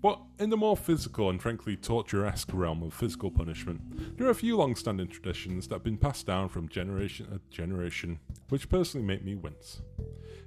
But 0.02 0.20
in 0.38 0.50
the 0.50 0.58
more 0.58 0.76
physical 0.76 1.30
and 1.30 1.40
frankly 1.40 1.74
torture-esque 1.74 2.50
realm 2.52 2.82
of 2.82 2.92
physical 2.92 3.30
punishment, 3.30 4.18
there 4.18 4.26
are 4.26 4.30
a 4.30 4.34
few 4.34 4.58
long-standing 4.58 5.08
traditions 5.08 5.66
that 5.68 5.76
have 5.76 5.82
been 5.82 5.96
passed 5.96 6.26
down 6.26 6.50
from 6.50 6.68
generation 6.68 7.26
to 7.30 7.40
generation, 7.48 8.18
which 8.50 8.68
personally 8.68 9.06
make 9.06 9.24
me 9.24 9.34
wince. 9.34 9.80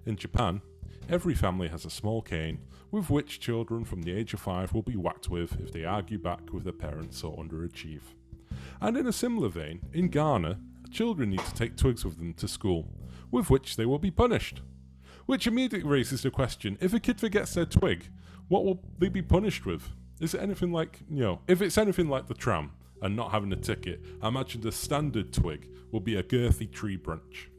In 0.06 0.16
Japan, 0.16 0.62
every 1.10 1.36
family 1.36 1.68
has 1.68 1.86
a 1.86 1.90
small 1.90 2.22
cane 2.22 2.60
with 2.92 3.10
which 3.10 3.40
children 3.40 3.84
from 3.84 4.02
the 4.02 4.14
age 4.14 4.34
of 4.34 4.40
five 4.40 4.74
will 4.74 4.82
be 4.82 4.96
whacked 4.96 5.30
with 5.30 5.60
if 5.60 5.72
they 5.72 5.86
argue 5.86 6.18
back 6.18 6.52
with 6.52 6.64
their 6.64 6.74
parents 6.74 7.24
or 7.24 7.38
underachieve. 7.38 8.02
And 8.82 8.98
in 8.98 9.08
a 9.08 9.14
similar 9.14 9.50
vein, 9.50 9.82
in 9.94 10.10
Ghana, 10.10 10.60
children 10.92 11.32
need 11.32 11.46
to 11.46 11.54
take 11.54 11.76
twigs 11.76 12.06
with 12.06 12.18
them 12.18 12.34
to 12.36 12.48
school, 12.48 12.88
with 13.32 13.50
which 13.50 13.76
they 13.76 13.86
will 13.86 14.00
be 14.00 14.12
punished. 14.12 14.62
Which 15.26 15.48
immediately 15.48 15.90
raises 15.90 16.22
the 16.22 16.32
question 16.32 16.78
if 16.80 16.94
a 16.94 17.00
kid 17.00 17.20
forgets 17.20 17.54
their 17.54 17.66
twig, 17.66 18.10
what 18.48 18.64
will 18.64 18.82
they 18.98 19.10
be 19.10 19.22
punished 19.22 19.66
with? 19.66 19.90
Is 20.20 20.34
it 20.34 20.42
anything 20.42 20.72
like, 20.72 21.02
you 21.10 21.22
know, 21.22 21.42
if 21.48 21.62
it's 21.62 21.78
anything 21.78 22.10
like 22.10 22.28
the 22.28 22.34
tram 22.34 22.72
and 23.02 23.16
not 23.16 23.32
having 23.32 23.52
a 23.52 23.58
ticket, 23.58 24.04
I 24.22 24.30
imagine 24.30 24.62
the 24.62 24.72
standard 24.72 25.34
twig 25.34 25.70
will 25.92 26.00
be 26.00 26.16
a 26.16 26.24
girthy 26.24 26.72
tree 26.72 26.96
branch. 26.96 27.50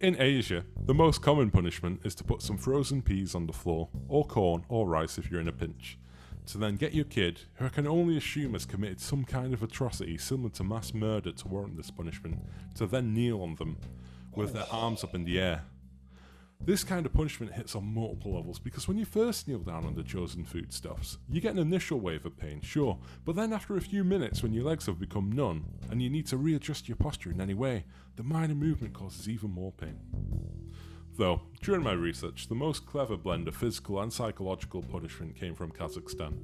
In 0.00 0.16
Asia, 0.18 0.64
the 0.86 0.94
most 0.94 1.20
common 1.20 1.50
punishment 1.50 2.00
is 2.04 2.14
to 2.14 2.24
put 2.24 2.40
some 2.40 2.56
frozen 2.56 3.02
peas 3.02 3.34
on 3.34 3.46
the 3.46 3.52
floor, 3.52 3.90
or 4.08 4.24
corn, 4.24 4.64
or 4.70 4.88
rice 4.88 5.18
if 5.18 5.30
you're 5.30 5.42
in 5.42 5.48
a 5.48 5.52
pinch, 5.52 5.98
to 6.46 6.56
then 6.56 6.76
get 6.76 6.94
your 6.94 7.04
kid, 7.04 7.42
who 7.56 7.66
I 7.66 7.68
can 7.68 7.86
only 7.86 8.16
assume 8.16 8.54
has 8.54 8.64
committed 8.64 8.98
some 8.98 9.24
kind 9.24 9.52
of 9.52 9.62
atrocity 9.62 10.16
similar 10.16 10.48
to 10.52 10.64
mass 10.64 10.94
murder 10.94 11.32
to 11.32 11.48
warrant 11.48 11.76
this 11.76 11.90
punishment, 11.90 12.38
to 12.76 12.86
then 12.86 13.12
kneel 13.12 13.42
on 13.42 13.56
them 13.56 13.76
with 14.34 14.54
their 14.54 14.64
arms 14.72 15.04
up 15.04 15.14
in 15.14 15.26
the 15.26 15.38
air. 15.38 15.64
This 16.62 16.84
kind 16.84 17.06
of 17.06 17.14
punishment 17.14 17.54
hits 17.54 17.74
on 17.74 17.94
multiple 17.94 18.34
levels 18.34 18.58
because 18.58 18.86
when 18.86 18.98
you 18.98 19.06
first 19.06 19.48
kneel 19.48 19.60
down 19.60 19.86
on 19.86 19.94
the 19.94 20.02
chosen 20.02 20.44
foodstuffs, 20.44 21.16
you 21.28 21.40
get 21.40 21.52
an 21.52 21.58
initial 21.58 21.98
wave 21.98 22.26
of 22.26 22.36
pain, 22.36 22.60
sure, 22.60 22.98
but 23.24 23.34
then 23.34 23.54
after 23.54 23.76
a 23.76 23.80
few 23.80 24.04
minutes, 24.04 24.42
when 24.42 24.52
your 24.52 24.64
legs 24.64 24.84
have 24.84 25.00
become 25.00 25.32
numb 25.32 25.64
and 25.90 26.02
you 26.02 26.10
need 26.10 26.26
to 26.26 26.36
readjust 26.36 26.86
your 26.86 26.96
posture 26.96 27.30
in 27.30 27.40
any 27.40 27.54
way, 27.54 27.84
the 28.16 28.22
minor 28.22 28.54
movement 28.54 28.92
causes 28.92 29.26
even 29.26 29.50
more 29.50 29.72
pain. 29.72 29.98
Though, 31.16 31.42
during 31.62 31.82
my 31.82 31.92
research, 31.92 32.48
the 32.48 32.54
most 32.54 32.86
clever 32.86 33.16
blend 33.16 33.48
of 33.48 33.56
physical 33.56 34.00
and 34.00 34.12
psychological 34.12 34.82
punishment 34.82 35.36
came 35.36 35.54
from 35.54 35.72
Kazakhstan. 35.72 36.38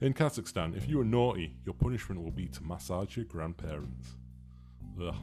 In 0.00 0.14
Kazakhstan, 0.14 0.76
if 0.76 0.88
you 0.88 1.00
are 1.00 1.04
naughty, 1.04 1.56
your 1.64 1.74
punishment 1.74 2.22
will 2.22 2.30
be 2.30 2.46
to 2.46 2.62
massage 2.62 3.16
your 3.16 3.26
grandparents. 3.26 4.16
Ugh. 5.02 5.16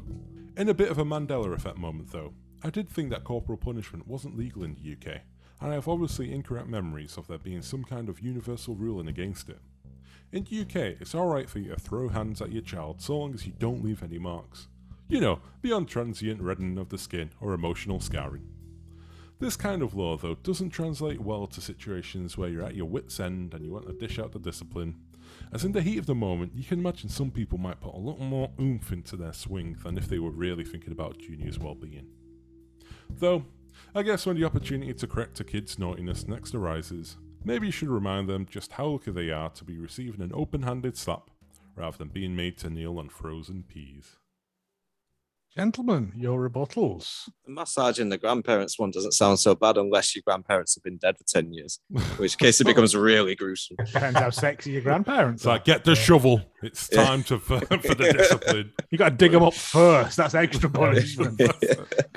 In 0.57 0.67
a 0.67 0.73
bit 0.73 0.89
of 0.89 0.97
a 0.99 1.05
Mandela 1.05 1.53
effect 1.53 1.77
moment, 1.77 2.11
though, 2.11 2.33
I 2.65 2.71
did 2.71 2.89
think 2.89 3.11
that 3.11 3.23
corporal 3.23 3.59
punishment 3.59 4.07
wasn't 4.07 4.39
legal 4.39 4.63
in 4.63 4.73
the 4.73 4.93
UK, 4.93 5.21
and 5.61 5.69
I 5.69 5.75
have 5.75 5.87
obviously 5.87 6.33
incorrect 6.33 6.67
memories 6.67 7.15
of 7.15 7.27
there 7.27 7.37
being 7.37 7.61
some 7.61 7.83
kind 7.83 8.09
of 8.09 8.21
universal 8.21 8.73
ruling 8.73 9.07
against 9.07 9.49
it. 9.49 9.59
In 10.31 10.45
the 10.45 10.61
UK, 10.61 10.99
it's 10.99 11.13
alright 11.13 11.47
for 11.47 11.59
you 11.59 11.69
to 11.69 11.79
throw 11.79 12.09
hands 12.09 12.41
at 12.41 12.51
your 12.51 12.63
child 12.63 13.03
so 13.03 13.19
long 13.19 13.35
as 13.35 13.45
you 13.45 13.53
don't 13.59 13.83
leave 13.83 14.01
any 14.01 14.17
marks. 14.17 14.67
You 15.07 15.21
know, 15.21 15.41
beyond 15.61 15.89
transient 15.89 16.41
reddening 16.41 16.79
of 16.79 16.89
the 16.89 16.97
skin 16.97 17.29
or 17.39 17.53
emotional 17.53 17.99
scarring. 17.99 18.47
This 19.37 19.55
kind 19.55 19.83
of 19.83 19.93
law, 19.93 20.17
though, 20.17 20.33
doesn't 20.33 20.71
translate 20.71 21.21
well 21.21 21.45
to 21.45 21.61
situations 21.61 22.35
where 22.35 22.49
you're 22.49 22.65
at 22.65 22.73
your 22.73 22.89
wits' 22.89 23.19
end 23.19 23.53
and 23.53 23.63
you 23.63 23.73
want 23.73 23.85
to 23.85 23.93
dish 23.93 24.17
out 24.17 24.31
the 24.31 24.39
discipline. 24.39 24.95
As 25.53 25.63
in 25.63 25.73
the 25.73 25.83
heat 25.83 25.99
of 25.99 26.07
the 26.07 26.15
moment, 26.15 26.53
you 26.55 26.63
can 26.63 26.79
imagine 26.79 27.09
some 27.09 27.29
people 27.29 27.59
might 27.59 27.79
put 27.79 27.93
a 27.93 27.99
little 27.99 28.25
more 28.25 28.49
oomph 28.59 28.91
into 28.91 29.15
their 29.15 29.33
swing 29.33 29.77
than 29.83 29.99
if 29.99 30.07
they 30.07 30.17
were 30.17 30.31
really 30.31 30.63
thinking 30.63 30.93
about 30.93 31.19
Junior's 31.19 31.59
well 31.59 31.75
being. 31.75 32.07
Though, 33.09 33.45
I 33.93 34.03
guess 34.03 34.25
when 34.25 34.37
the 34.37 34.45
opportunity 34.45 34.93
to 34.93 35.07
correct 35.07 35.39
a 35.39 35.43
kid's 35.43 35.79
naughtiness 35.79 36.27
next 36.27 36.53
arises, 36.53 37.17
maybe 37.43 37.67
you 37.67 37.71
should 37.71 37.89
remind 37.89 38.27
them 38.27 38.45
just 38.49 38.73
how 38.73 38.87
lucky 38.87 39.11
they 39.11 39.31
are 39.31 39.49
to 39.51 39.63
be 39.63 39.77
receiving 39.77 40.21
an 40.21 40.31
open 40.33 40.63
handed 40.63 40.97
slap 40.97 41.29
rather 41.75 41.97
than 41.97 42.09
being 42.09 42.35
made 42.35 42.57
to 42.57 42.69
kneel 42.69 42.99
on 42.99 43.09
frozen 43.09 43.63
peas. 43.63 44.17
Gentlemen, 45.57 46.11
your 46.17 46.49
rebuttals. 46.49 47.29
Massaging 47.47 48.09
the 48.09 48.17
grandparents 48.17 48.77
one 48.77 48.91
doesn't 48.91 49.13
sound 49.13 49.39
so 49.39 49.55
bad 49.55 49.77
unless 49.77 50.13
your 50.13 50.21
grandparents 50.27 50.75
have 50.75 50.83
been 50.83 50.97
dead 50.97 51.17
for 51.17 51.23
10 51.23 51.53
years, 51.53 51.79
in 51.93 52.01
which 52.01 52.37
case 52.37 52.59
it 52.59 52.65
becomes 52.65 52.93
really 52.93 53.35
gruesome. 53.35 53.77
Depends 53.85 54.19
how 54.19 54.29
sexy 54.31 54.71
your 54.71 54.81
grandparents 54.81 55.45
are. 55.45 55.51
like, 55.51 55.63
get 55.63 55.85
the 55.85 55.95
shovel. 55.95 56.41
It's 56.61 56.89
time 56.89 57.23
to 57.23 57.39
for, 57.39 57.61
for 57.61 57.95
the 57.95 58.13
discipline. 58.17 58.73
You 58.91 58.97
got 58.97 59.09
to 59.09 59.15
dig 59.15 59.31
them 59.31 59.43
up 59.43 59.53
first. 59.53 60.17
That's 60.17 60.35
extra 60.35 60.69
punishment. 60.69 61.37
Can 61.39 61.47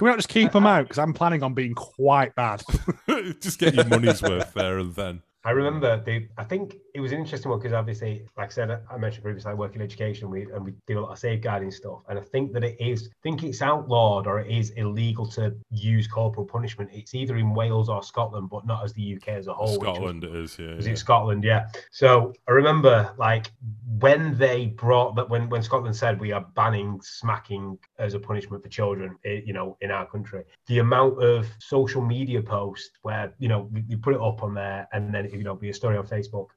we 0.01 0.09
not 0.09 0.17
just 0.19 0.29
keep 0.29 0.51
them 0.51 0.67
out? 0.67 0.83
Because 0.87 0.99
I'm 0.99 1.15
planning 1.15 1.45
on 1.45 1.55
being 1.55 1.75
quite 1.75 2.35
bad. 2.35 2.63
Just 3.41 3.61
get 3.61 3.75
your 3.75 3.85
money's 3.85 4.21
worth 4.21 4.53
there 4.55 4.79
and 4.79 4.95
then. 4.97 5.23
I 5.45 5.53
remember 5.53 6.03
the. 6.05 6.27
I 6.37 6.45
think 6.45 6.75
it 6.99 7.01
was 7.01 7.13
an 7.13 7.19
interesting 7.21 7.49
one 7.49 7.61
because 7.61 7.73
obviously, 7.73 8.27
like 8.37 8.49
I 8.49 8.51
said, 8.53 8.71
I 8.91 8.97
mentioned 8.99 9.23
previously, 9.23 9.53
I 9.53 9.55
work 9.55 9.77
in 9.77 9.83
education. 9.83 10.29
We 10.29 10.43
and 10.53 10.65
we 10.65 10.73
do 10.89 10.99
a 10.99 11.03
lot 11.03 11.13
of 11.13 11.19
safeguarding 11.21 11.71
stuff, 11.71 12.03
and 12.09 12.19
I 12.19 12.23
think 12.23 12.53
that 12.55 12.65
it 12.65 12.77
is. 12.81 13.09
I 13.13 13.15
think 13.23 13.45
it's 13.45 13.63
outlawed 13.63 14.27
or 14.27 14.41
it 14.41 14.51
is 14.51 14.71
illegal 14.71 15.25
to 15.29 15.55
use 15.71 16.09
corporal 16.09 16.45
punishment. 16.45 16.91
It's 16.93 17.15
either 17.15 17.37
in 17.37 17.55
Wales 17.55 17.89
or 17.89 18.03
Scotland, 18.03 18.51
but 18.51 18.67
not 18.67 18.83
as 18.85 18.93
the 18.95 19.15
UK 19.15 19.29
as 19.29 19.47
a 19.47 19.55
whole. 19.55 19.79
which 19.79 19.87
was- 19.87 19.97
Scotland 19.97 20.25
it 20.25 20.35
is, 20.35 20.59
yeah. 20.59 20.75
was 20.75 20.87
yeah. 20.87 20.93
it 20.93 20.97
Scotland? 20.99 21.45
Yeah. 21.45 21.69
So 21.93 22.33
I 22.49 22.51
remember 22.51 23.15
like 23.17 23.53
when 24.01 24.37
they 24.37 24.67
brought 24.67 25.15
that 25.17 25.31
when 25.31 25.49
when 25.49 25.63
Scotland 25.63 25.95
said 25.95 26.19
we 26.19 26.33
are 26.33 26.45
banning 26.57 27.01
smacking 27.01 27.79
as 28.01 28.15
a 28.15 28.19
punishment 28.19 28.61
for 28.65 28.69
children, 28.69 29.17
i- 29.25 29.45
you 29.47 29.53
know, 29.53 29.77
in 29.83 29.93
our 29.93 30.05
country, 30.07 30.43
the 30.67 30.81
amount 30.81 31.23
of 31.23 31.47
social 31.61 32.03
media 32.03 32.43
posts 32.43 32.91
where 33.03 33.33
you 33.39 33.47
know 33.47 33.71
you 33.87 33.99
put 33.99 34.15
it 34.17 34.21
up 34.21 34.43
on 34.43 34.53
there 34.53 34.89
and 34.93 35.15
then 35.15 35.31
you 35.31 35.45
know 35.45 35.55
be 35.55 35.69
a 35.71 35.75
story 35.75 35.97
on 35.97 36.05
Facebook. 36.05 36.49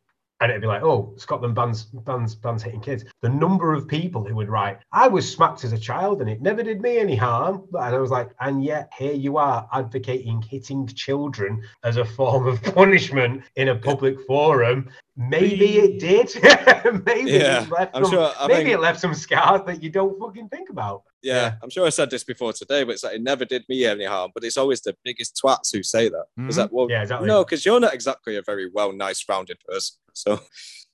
And 0.41 0.49
it'd 0.49 0.61
be 0.61 0.67
like, 0.67 0.81
oh, 0.81 1.13
Scotland 1.17 1.53
bans 1.53 1.85
bans 1.85 2.33
bans 2.33 2.63
hitting 2.63 2.81
kids. 2.81 3.05
The 3.21 3.29
number 3.29 3.73
of 3.73 3.87
people 3.87 4.25
who 4.25 4.35
would 4.35 4.49
write, 4.49 4.79
I 4.91 5.07
was 5.07 5.31
smacked 5.31 5.63
as 5.63 5.71
a 5.71 5.77
child 5.77 6.19
and 6.19 6.29
it 6.29 6.41
never 6.41 6.63
did 6.63 6.81
me 6.81 6.97
any 6.97 7.15
harm. 7.15 7.63
And 7.73 7.95
I 7.95 7.99
was 7.99 8.09
like, 8.09 8.31
and 8.39 8.63
yet 8.63 8.91
here 8.97 9.13
you 9.13 9.37
are 9.37 9.69
advocating 9.71 10.41
hitting 10.41 10.87
children 10.87 11.61
as 11.83 11.97
a 11.97 12.05
form 12.05 12.47
of 12.47 12.61
punishment 12.75 13.43
in 13.55 13.69
a 13.69 13.75
public 13.75 14.19
forum. 14.25 14.89
Maybe 15.29 15.77
it 15.77 15.99
did. 15.99 16.33
maybe 17.05 17.31
Yeah, 17.31 17.63
it 17.63 17.69
left 17.69 17.95
I'm 17.95 18.03
some, 18.05 18.11
sure- 18.13 18.31
I 18.39 18.47
maybe 18.47 18.63
think- 18.63 18.69
it 18.73 18.79
left 18.79 18.99
some 18.99 19.13
scars 19.13 19.61
that 19.67 19.83
you 19.83 19.89
don't 19.89 20.19
fucking 20.19 20.49
think 20.49 20.69
about. 20.69 21.03
Yeah, 21.21 21.53
I'm 21.61 21.69
sure 21.69 21.85
I 21.85 21.89
said 21.89 22.09
this 22.09 22.23
before 22.23 22.53
today, 22.53 22.83
but 22.83 22.93
it's 22.93 23.03
like 23.03 23.15
it 23.15 23.21
never 23.21 23.45
did 23.45 23.63
me 23.69 23.85
any 23.85 24.05
harm. 24.05 24.31
But 24.33 24.43
it's 24.43 24.57
always 24.57 24.81
the 24.81 24.95
biggest 25.03 25.39
twats 25.43 25.71
who 25.71 25.83
say 25.83 26.09
that. 26.09 26.25
It's 26.39 26.57
Mhm. 26.57 26.61
like, 26.61 26.71
well, 26.71 26.87
Yeah, 26.89 27.01
exactly. 27.03 27.27
no, 27.27 27.43
because 27.43 27.63
you're 27.65 27.79
not 27.79 27.93
exactly 27.93 28.37
a 28.37 28.41
very 28.41 28.69
well, 28.73 28.91
nice, 28.91 29.23
rounded 29.29 29.59
person. 29.67 29.97
So 30.13 30.39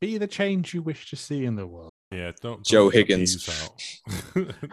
Be 0.01 0.17
the 0.19 0.27
change 0.27 0.73
you 0.75 0.81
wish 0.83 1.09
to 1.09 1.15
see 1.15 1.43
in 1.45 1.55
the 1.55 1.65
world. 1.65 1.91
Yeah, 2.11 2.31
don't. 2.41 2.63
Joe 2.65 2.91
don't 2.91 2.95
let 2.95 3.07
Higgins. 3.07 3.49
out. 3.49 3.81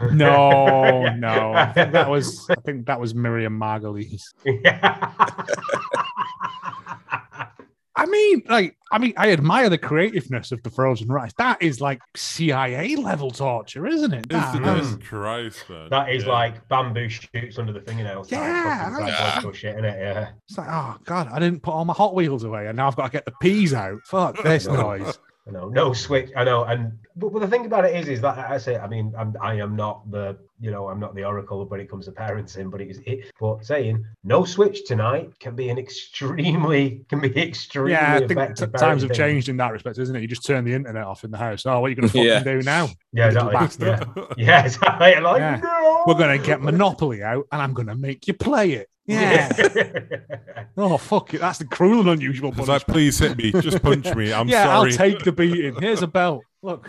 No, 0.12 1.06
no. 1.14 1.52
I 1.54 1.72
think 1.72 1.92
that 1.92 2.10
was 2.10 2.46
I 2.50 2.56
think 2.66 2.86
that 2.86 3.00
was 3.00 3.14
Miriam 3.14 3.58
Margolyes. 3.58 4.22
I 7.96 8.06
mean, 8.06 8.42
like, 8.48 8.76
I 8.90 8.98
mean, 8.98 9.12
I 9.16 9.30
admire 9.30 9.68
the 9.70 9.78
creativeness 9.78 10.50
of 10.50 10.62
the 10.64 10.70
frozen 10.70 11.06
rice. 11.08 11.32
That 11.38 11.62
is 11.62 11.80
like 11.80 12.00
CIA 12.16 12.96
level 12.96 13.30
torture, 13.30 13.86
isn't 13.86 14.12
it? 14.12 14.28
That- 14.30 14.54
Isn't 14.78 15.00
it? 15.02 15.06
Christ, 15.06 15.68
man. 15.70 15.90
that 15.90 16.10
is 16.10 16.24
Yeah. 16.24 16.32
like 16.32 16.68
bamboo 16.68 17.08
shoots 17.08 17.58
under 17.58 17.72
the 17.72 17.80
fingernails. 17.80 18.32
Yeah, 18.32 18.90
fucking 18.90 19.06
yeah. 19.06 19.14
psychological 19.16 19.52
shit, 19.52 19.76
innit? 19.76 19.96
Yeah. 19.98 20.28
It's 20.48 20.58
like, 20.58 20.68
oh 20.70 20.96
god, 21.04 21.28
I 21.32 21.38
didn't 21.38 21.62
put 21.62 21.70
all 21.72 21.84
my 21.84 21.92
Hot 21.94 22.14
Wheels 22.16 22.42
away, 22.42 22.66
and 22.66 22.76
now 22.76 22.88
I've 22.88 22.96
got 22.96 23.06
to 23.06 23.12
get 23.12 23.24
the 23.26 23.34
peas 23.40 23.72
out. 23.74 24.00
Fuck 24.06 24.42
this 24.42 24.66
noise. 24.68 25.18
I 25.46 25.50
know, 25.50 25.68
no 25.68 25.92
switch. 25.92 26.30
I 26.34 26.42
know, 26.44 26.64
and 26.64 26.98
but, 27.16 27.30
but 27.32 27.40
the 27.40 27.48
thing 27.48 27.66
about 27.66 27.84
it 27.84 27.94
is, 27.94 28.08
is 28.08 28.20
that 28.22 28.38
I 28.38 28.56
say, 28.56 28.78
I 28.78 28.88
mean, 28.88 29.12
I'm, 29.16 29.36
I 29.42 29.56
am 29.56 29.76
not 29.76 30.10
the, 30.10 30.38
you 30.58 30.70
know, 30.70 30.88
I'm 30.88 30.98
not 30.98 31.14
the 31.14 31.24
oracle 31.24 31.64
when 31.66 31.80
it 31.80 31.90
comes 31.90 32.06
to 32.06 32.12
parenting, 32.12 32.70
but 32.70 32.80
it 32.80 32.88
is 32.88 33.00
it. 33.04 33.30
But 33.38 33.62
saying 33.64 34.04
no 34.24 34.44
switch 34.46 34.86
tonight 34.86 35.38
can 35.40 35.54
be 35.54 35.68
an 35.68 35.76
extremely, 35.78 37.04
can 37.10 37.20
be 37.20 37.28
extremely 37.40 37.92
Yeah, 37.92 38.20
I 38.22 38.26
think 38.26 38.56
t- 38.56 38.66
times 38.78 39.02
have 39.02 39.12
changed 39.12 39.50
in 39.50 39.58
that 39.58 39.72
respect, 39.72 39.98
isn't 39.98 40.16
it? 40.16 40.22
You 40.22 40.28
just 40.28 40.46
turn 40.46 40.64
the 40.64 40.72
internet 40.72 41.04
off 41.04 41.24
in 41.24 41.30
the 41.30 41.36
house. 41.38 41.66
Oh, 41.66 41.78
what 41.80 41.88
are 41.88 41.90
you 41.90 41.96
going 41.96 42.08
to 42.08 42.12
fucking 42.12 42.24
Yeah. 42.26 42.42
do 42.42 42.62
now? 42.62 42.88
Yeah, 43.12 43.28
little 43.28 43.50
exactly. 43.50 43.88
Yeah, 43.88 44.24
yeah, 44.38 44.64
exactly. 44.64 45.20
Like, 45.20 45.40
Yeah. 45.40 45.60
no. 45.62 46.04
We're 46.06 46.14
going 46.14 46.40
to 46.40 46.44
get 46.46 46.62
Monopoly 46.62 47.22
out, 47.22 47.46
and 47.52 47.60
I'm 47.60 47.74
going 47.74 47.88
to 47.88 47.94
make 47.94 48.26
you 48.26 48.34
play 48.34 48.72
it. 48.72 48.88
Yeah. 49.06 49.50
oh 50.76 50.96
fuck 50.96 51.34
it, 51.34 51.40
that's 51.40 51.58
the 51.58 51.66
cruel 51.66 52.00
and 52.00 52.08
unusual 52.10 52.54
It's 52.56 52.68
like, 52.68 52.86
please 52.86 53.18
hit 53.18 53.36
me. 53.36 53.52
Just 53.52 53.82
punch 53.82 54.14
me. 54.14 54.32
I'm 54.32 54.48
yeah, 54.48 54.64
sorry. 54.64 54.90
I'll 54.92 54.96
take 54.96 55.18
the 55.24 55.32
beating. 55.32 55.74
Here's 55.80 56.02
a 56.02 56.06
belt. 56.06 56.42
Look. 56.62 56.88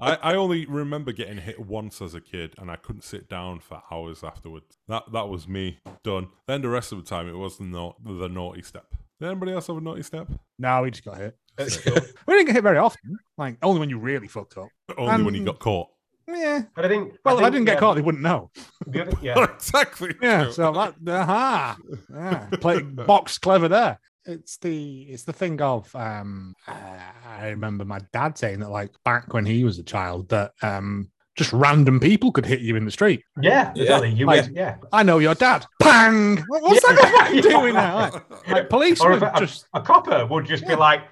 I, 0.00 0.14
I 0.22 0.34
only 0.36 0.66
remember 0.66 1.10
getting 1.10 1.38
hit 1.38 1.58
once 1.58 2.00
as 2.00 2.14
a 2.14 2.20
kid, 2.20 2.54
and 2.58 2.70
I 2.70 2.76
couldn't 2.76 3.02
sit 3.02 3.28
down 3.28 3.58
for 3.58 3.82
hours 3.90 4.22
afterwards. 4.22 4.78
That 4.86 5.10
that 5.12 5.28
was 5.28 5.48
me 5.48 5.80
done. 6.04 6.28
Then 6.46 6.62
the 6.62 6.68
rest 6.68 6.92
of 6.92 6.98
the 7.02 7.04
time, 7.08 7.28
it 7.28 7.36
was 7.36 7.58
the 7.58 7.64
na- 7.64 7.94
the 8.04 8.28
naughty 8.28 8.62
step. 8.62 8.86
Did 9.20 9.28
anybody 9.30 9.52
else 9.52 9.66
have 9.68 9.76
a 9.76 9.80
naughty 9.80 10.02
step? 10.02 10.28
No, 10.58 10.82
we 10.82 10.90
just 10.92 11.04
got 11.04 11.16
hit. 11.18 11.36
That's 11.56 11.76
cool. 11.80 11.94
We 12.26 12.34
didn't 12.34 12.46
get 12.46 12.54
hit 12.56 12.62
very 12.62 12.78
often. 12.78 13.16
Like 13.36 13.58
only 13.62 13.80
when 13.80 13.90
you 13.90 13.98
really 13.98 14.28
fucked 14.28 14.56
up. 14.58 14.68
Only 14.96 15.24
when 15.24 15.34
he 15.34 15.40
Um, 15.40 15.46
got 15.46 15.58
caught. 15.58 15.88
Yeah. 16.26 16.62
But 16.74 16.84
I 16.84 16.88
think. 16.88 17.14
Well, 17.24 17.38
if 17.38 17.44
I 17.44 17.50
didn't 17.50 17.66
get 17.66 17.76
um, 17.76 17.80
caught, 17.80 17.94
they 17.94 18.02
wouldn't 18.02 18.22
know. 18.22 18.50
The 18.86 19.02
other, 19.02 19.18
yeah. 19.22 19.44
exactly. 19.44 20.14
Yeah. 20.20 20.44
true. 20.44 20.52
So 20.52 20.72
that 20.72 20.94
aha. 21.08 21.76
Yeah. 22.12 22.48
Play 22.60 22.82
box 22.82 23.38
clever 23.38 23.68
there. 23.68 23.98
It's 24.26 24.56
the 24.56 25.02
it's 25.02 25.24
the 25.24 25.34
thing 25.34 25.60
of 25.60 25.94
um 25.94 26.54
uh, 26.66 26.98
I 27.26 27.48
remember 27.48 27.84
my 27.84 28.00
dad 28.12 28.38
saying 28.38 28.60
that 28.60 28.70
like 28.70 28.90
back 29.04 29.34
when 29.34 29.44
he 29.44 29.64
was 29.64 29.78
a 29.78 29.82
child 29.82 30.30
that 30.30 30.52
um 30.62 31.10
just 31.36 31.52
random 31.52 31.98
people 32.00 32.30
could 32.30 32.46
hit 32.46 32.60
you 32.60 32.76
in 32.76 32.84
the 32.84 32.90
street. 32.90 33.24
Yeah, 33.40 33.72
Yeah. 33.74 34.02
You 34.04 34.26
Like- 34.26 34.44
would, 34.44 34.54
yeah. 34.56 34.76
I 34.92 35.02
know 35.02 35.18
your 35.18 35.34
dad. 35.34 35.66
Bang! 35.80 36.38
What's 36.48 36.82
Yeah. 36.88 36.94
that 36.94 37.12
fucking 37.12 37.34
Yeah. 37.36 37.40
doing 37.42 37.74
now? 37.74 37.96
Like, 37.96 38.48
like 38.48 38.68
police 38.70 39.00
Or 39.00 39.10
would 39.10 39.22
a, 39.22 39.32
just 39.38 39.66
a 39.74 39.80
copper 39.80 40.26
would 40.26 40.46
just 40.46 40.64
be 40.64 40.70
Yeah. 40.70 40.76
like, 40.78 41.02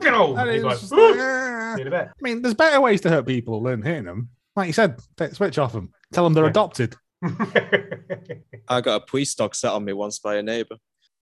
go. 0.00 0.36
and 0.36 0.62
like, 0.62 0.78
just 0.78 0.92
"Ooh," 0.92 0.96
like, 0.96 1.14
see 1.76 1.80
you 1.80 1.80
in 1.82 1.86
a 1.86 1.90
bit. 1.90 2.08
I 2.08 2.22
mean, 2.22 2.42
there's 2.42 2.54
better 2.54 2.80
ways 2.80 3.00
to 3.02 3.10
hurt 3.10 3.26
people 3.26 3.62
than 3.62 3.82
hitting 3.82 4.04
them. 4.04 4.30
Like 4.56 4.68
you 4.68 4.72
said, 4.72 4.98
take 5.16 5.30
the 5.30 5.34
switch 5.36 5.58
off 5.58 5.72
them. 5.72 5.92
Tell 6.12 6.24
them 6.24 6.32
they're 6.32 6.44
Yeah. 6.44 6.50
adopted. 6.50 6.94
I 8.68 8.80
got 8.80 9.02
a 9.02 9.04
police 9.06 9.34
dog 9.34 9.54
set 9.54 9.72
on 9.72 9.84
me 9.84 9.92
once 9.92 10.18
by 10.18 10.36
a 10.36 10.42
neighbour. 10.42 10.76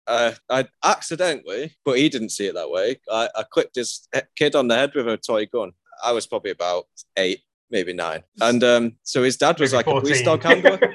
Uh, 0.07 0.33
I 0.49 0.66
accidentally, 0.85 1.77
but 1.85 1.99
he 1.99 2.09
didn't 2.09 2.31
see 2.31 2.46
it 2.46 2.55
that 2.55 2.70
way. 2.70 2.96
I, 3.11 3.29
I 3.37 3.44
clipped 3.51 3.77
his 3.77 4.09
kid 4.37 4.55
on 4.57 4.66
the 4.68 4.75
head 4.75 4.92
with 4.94 5.07
a 5.09 5.16
toy 5.16 5.46
gun. 5.46 5.73
I 6.03 6.12
was 6.12 6.27
probably 6.27 6.51
about 6.51 6.87
eight, 7.16 7.40
maybe 7.71 7.93
nine, 7.93 8.23
and 8.41 8.63
um, 8.65 8.97
so 9.03 9.23
his 9.23 9.37
dad 9.37 9.59
was 9.61 9.73
like 9.73 9.87
a 9.87 10.01
police 10.01 10.23
dog 10.23 10.43
handler. 10.43 10.81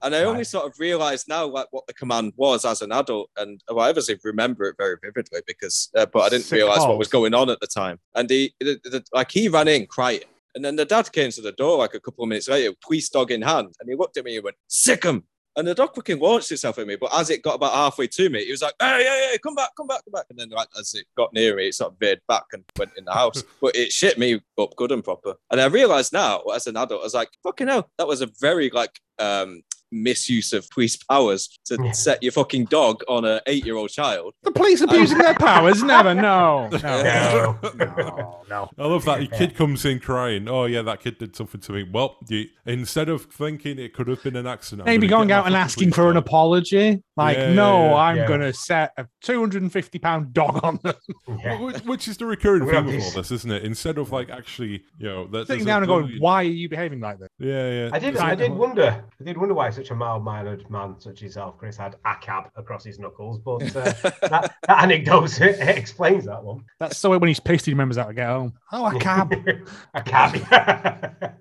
And 0.00 0.14
I 0.14 0.22
only 0.22 0.38
Right. 0.38 0.46
sort 0.46 0.66
of 0.66 0.78
realized 0.78 1.26
now 1.28 1.46
like 1.46 1.66
what 1.72 1.86
the 1.88 1.92
command 1.92 2.32
was 2.36 2.64
as 2.64 2.82
an 2.82 2.92
adult, 2.92 3.30
and 3.36 3.60
well, 3.68 3.84
I 3.84 3.88
obviously 3.88 4.16
remember 4.22 4.64
it 4.66 4.76
very 4.78 4.96
vividly 5.02 5.40
because, 5.46 5.88
uh, 5.96 6.06
but 6.06 6.20
I 6.20 6.28
didn't 6.28 6.44
Sick 6.44 6.56
realize 6.56 6.80
what 6.80 6.98
was 6.98 7.08
going 7.08 7.34
on 7.34 7.50
at 7.50 7.58
the 7.60 7.66
time. 7.66 7.98
And 8.14 8.30
he, 8.30 8.54
the, 8.60 8.80
the, 8.84 9.04
like, 9.12 9.30
he 9.30 9.48
ran 9.48 9.66
in 9.68 9.86
crying, 9.86 10.20
and 10.54 10.64
then 10.64 10.76
the 10.76 10.84
dad 10.84 11.10
came 11.12 11.30
to 11.32 11.40
the 11.40 11.52
door 11.52 11.78
like 11.78 11.94
a 11.94 12.00
couple 12.00 12.22
of 12.24 12.28
minutes 12.28 12.48
later, 12.48 12.74
police 12.80 13.08
dog 13.08 13.30
in 13.30 13.42
hand, 13.42 13.74
and 13.80 13.88
he 13.88 13.94
looked 13.96 14.16
at 14.16 14.24
me 14.24 14.36
and 14.36 14.44
went, 14.44 14.56
"Sick 14.68 15.04
'em." 15.04 15.24
And 15.58 15.66
the 15.66 15.74
dog 15.74 15.92
fucking 15.92 16.20
launched 16.20 16.52
itself 16.52 16.78
at 16.78 16.86
me, 16.86 16.94
but 16.94 17.12
as 17.12 17.30
it 17.30 17.42
got 17.42 17.56
about 17.56 17.74
halfway 17.74 18.06
to 18.06 18.30
me, 18.30 18.44
he 18.44 18.52
was 18.52 18.62
like, 18.62 18.74
"Hey, 18.78 19.02
hey, 19.02 19.28
hey, 19.32 19.38
come 19.42 19.56
back, 19.56 19.70
come 19.76 19.88
back, 19.88 20.04
come 20.04 20.12
back!" 20.12 20.26
And 20.30 20.38
then, 20.38 20.50
like, 20.50 20.68
as 20.78 20.94
it 20.94 21.06
got 21.16 21.32
near 21.32 21.56
me, 21.56 21.66
it 21.66 21.74
sort 21.74 21.92
of 21.92 21.98
veered 21.98 22.20
back 22.28 22.44
and 22.52 22.62
went 22.78 22.92
in 22.96 23.04
the 23.04 23.12
house. 23.12 23.42
but 23.60 23.74
it 23.74 23.90
shit 23.90 24.18
me 24.18 24.40
up 24.56 24.76
good 24.76 24.92
and 24.92 25.02
proper. 25.02 25.34
And 25.50 25.60
I 25.60 25.66
realized 25.66 26.12
now, 26.12 26.42
as 26.42 26.68
an 26.68 26.76
adult, 26.76 27.00
I 27.00 27.04
was 27.04 27.14
like, 27.14 27.30
"Fucking 27.42 27.66
hell, 27.66 27.90
that 27.98 28.06
was 28.06 28.20
a 28.20 28.30
very 28.40 28.70
like 28.70 29.00
um 29.18 29.62
misuse 29.90 30.52
of 30.52 30.68
police 30.70 30.96
powers 30.96 31.48
to 31.66 31.78
Yeah. 31.82 31.92
set 31.92 32.22
your 32.22 32.32
fucking 32.32 32.66
dog 32.66 33.02
on 33.08 33.24
an 33.24 33.40
eight-year-old 33.46 33.90
child." 33.90 34.34
The 34.42 34.52
police 34.52 34.80
abusing 34.80 35.18
their 35.18 35.34
powers? 35.34 35.82
Never. 35.82 36.14
No. 36.14 36.68
No. 36.82 37.02
No. 37.02 37.58
No. 37.74 38.40
No. 38.48 38.70
I 38.78 38.86
love 38.86 39.04
that. 39.04 39.20
Your 39.22 39.30
kid 39.38 39.54
comes 39.56 39.84
in 39.84 40.00
crying. 40.00 40.48
Oh 40.48 40.64
yeah, 40.64 40.82
that 40.82 41.00
kid 41.00 41.18
did 41.18 41.36
something 41.36 41.60
to 41.62 41.72
me. 41.72 41.84
Well, 41.90 42.16
you, 42.28 42.46
instead 42.66 43.08
of 43.08 43.24
thinking 43.24 43.78
it 43.78 43.92
could 43.94 44.08
have 44.08 44.22
been 44.22 44.36
an 44.36 44.46
accident, 44.46 44.86
Maybe 44.86 45.06
gonna 45.06 45.20
going 45.20 45.28
get 45.28 45.38
out 45.40 45.46
and 45.46 45.54
asking 45.56 45.88
police 45.90 45.94
for 45.96 46.10
an 46.10 46.16
apology. 46.16 47.02
Like, 47.16 47.36
Yeah, 47.36 47.52
no, 47.52 47.86
yeah, 47.86 47.94
I'm 47.96 48.16
yeah. 48.18 48.26
going 48.28 48.40
to 48.40 48.52
set 48.52 48.92
a 48.96 49.06
250 49.24 49.98
pound 49.98 50.32
dog 50.32 50.60
on 50.62 50.78
them. 50.84 50.94
Yeah. 51.42 51.60
Which, 51.60 51.78
which 51.84 52.08
is 52.08 52.16
the 52.16 52.26
recurring 52.26 52.64
theme 52.64 52.74
have 52.74 52.86
of 52.86 52.92
all 52.94 52.98
this- 53.00 53.14
this, 53.14 53.30
isn't 53.32 53.50
it? 53.50 53.64
Instead 53.64 53.98
of 53.98 54.12
like 54.12 54.30
actually, 54.30 54.84
you 54.98 55.08
know, 55.08 55.24
Sitting 55.24 55.46
there's 55.46 55.62
a 55.62 55.64
down 55.64 55.82
and 55.82 55.88
going, 55.88 56.12
why 56.20 56.42
are 56.42 56.44
you 56.44 56.68
behaving 56.68 57.00
like 57.00 57.18
this? 57.18 57.28
Yeah, 57.38 57.70
yeah. 57.70 57.90
I 57.92 57.98
did. 57.98 58.14
Right. 58.14 58.32
I 58.32 58.34
did 58.36 58.52
wonder. 58.52 59.04
I 59.20 59.24
did 59.24 59.36
wonder 59.36 59.54
why 59.54 59.66
such 59.78 59.90
a 59.92 59.94
mild-mannered 59.94 60.68
man 60.70 60.96
such 60.98 61.18
as 61.18 61.22
yourself, 61.22 61.56
Chris, 61.56 61.76
had 61.76 61.94
a 62.04 62.16
cab 62.20 62.50
across 62.56 62.84
his 62.84 62.98
knuckles. 62.98 63.38
But 63.38 63.62
uh, 63.76 63.84
that, 64.22 64.54
that 64.66 64.82
anecdote 64.82 65.40
explains 65.40 66.24
that 66.26 66.42
one. 66.42 66.64
That's 66.80 66.98
so 66.98 67.16
when 67.16 67.28
he's 67.28 67.40
pissed, 67.40 67.66
he 67.66 67.72
remembers 67.72 67.96
how 67.96 68.06
to 68.06 68.14
get 68.14 68.26
home. 68.26 68.54
Oh, 68.72 68.86
a 68.86 68.98
cab. 68.98 69.32
a 69.94 70.02
cab. 70.02 71.32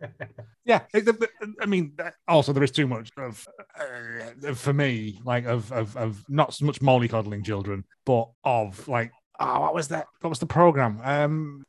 yeah. 0.65 0.81
it- 0.93 1.05
the- 1.05 1.13
the- 1.13 1.29
I 1.59 1.65
mean, 1.65 1.97
also, 2.27 2.53
there 2.53 2.63
is 2.63 2.71
too 2.71 2.87
much 2.87 3.09
of, 3.17 3.47
uh, 3.79 4.53
for 4.53 4.73
me, 4.73 5.19
like, 5.25 5.45
of, 5.45 5.71
of, 5.71 5.97
of 5.97 6.23
not 6.29 6.53
so 6.53 6.65
much 6.65 6.79
mollycoddling 6.79 7.43
children, 7.43 7.83
but 8.05 8.29
of, 8.43 8.87
like, 8.87 9.11
oh, 9.39 9.61
what 9.61 9.73
was 9.73 9.87
that? 9.87 10.05
What 10.21 10.29
was 10.29 10.39
the 10.39 10.45
program? 10.45 10.99
Um, 11.03 11.65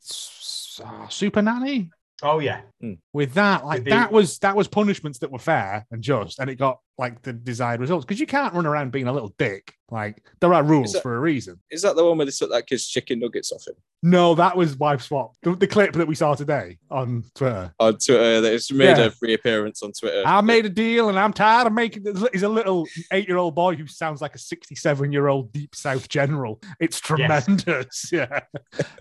uh, 0.84 1.08
Super 1.08 1.40
Nanny? 1.42 1.90
Oh 2.22 2.38
yeah. 2.40 2.60
Hmm. 2.80 2.94
with 3.12 3.34
that 3.34 3.64
like 3.64 3.78
Did 3.78 3.86
they- 3.86 3.90
that 3.90 4.12
was 4.12 4.38
that 4.40 4.56
was 4.56 4.68
punishments 4.68 5.18
that 5.20 5.30
were 5.30 5.38
fair 5.38 5.86
and 5.90 6.02
just 6.02 6.38
and 6.38 6.48
it 6.50 6.56
got 6.56 6.78
like 6.98 7.22
the 7.22 7.32
desired 7.32 7.80
results 7.80 8.04
because 8.04 8.18
you 8.20 8.26
can't 8.26 8.52
run 8.54 8.66
around 8.66 8.90
being 8.92 9.06
a 9.06 9.12
little 9.12 9.32
dick. 9.38 9.72
Like 9.90 10.22
there 10.40 10.52
are 10.52 10.62
rules 10.62 10.92
that- 10.92 11.02
for 11.02 11.16
a 11.16 11.20
reason. 11.20 11.60
Is 11.70 11.82
that 11.82 11.96
the 11.96 12.04
one 12.04 12.18
where 12.18 12.26
they 12.26 12.32
took 12.32 12.50
that 12.50 12.66
kid's 12.66 12.86
chicken 12.86 13.20
nuggets 13.20 13.52
off 13.52 13.66
him? 13.66 13.74
No 14.02 14.34
that 14.36 14.56
was 14.56 14.76
wife 14.76 15.02
swap 15.02 15.32
the, 15.42 15.56
the 15.56 15.66
clip 15.66 15.92
that 15.94 16.06
we 16.06 16.14
saw 16.14 16.34
today 16.34 16.78
on 16.90 17.24
twitter. 17.34 17.72
On 17.80 17.92
Twitter? 17.94 18.40
That 18.42 18.52
it's 18.52 18.70
made 18.70 18.96
Yeah. 18.98 19.06
a 19.06 19.10
reappearance 19.20 19.82
on 19.82 19.90
Twitter. 19.92 20.22
i 20.24 20.40
made 20.40 20.66
a 20.66 20.68
deal 20.68 21.08
and 21.08 21.18
i'm 21.18 21.32
tired 21.32 21.66
of 21.66 21.72
making 21.72 22.04
he's 22.32 22.44
a 22.44 22.48
little 22.48 22.86
eight-year-old 23.12 23.56
boy 23.56 23.74
who 23.74 23.88
sounds 23.88 24.20
like 24.20 24.36
a 24.36 24.38
67-year-old 24.38 25.52
deep 25.52 25.74
south 25.74 26.08
general. 26.08 26.60
It's 26.80 27.00
tremendous. 27.00 28.10
Yeah. 28.12 28.40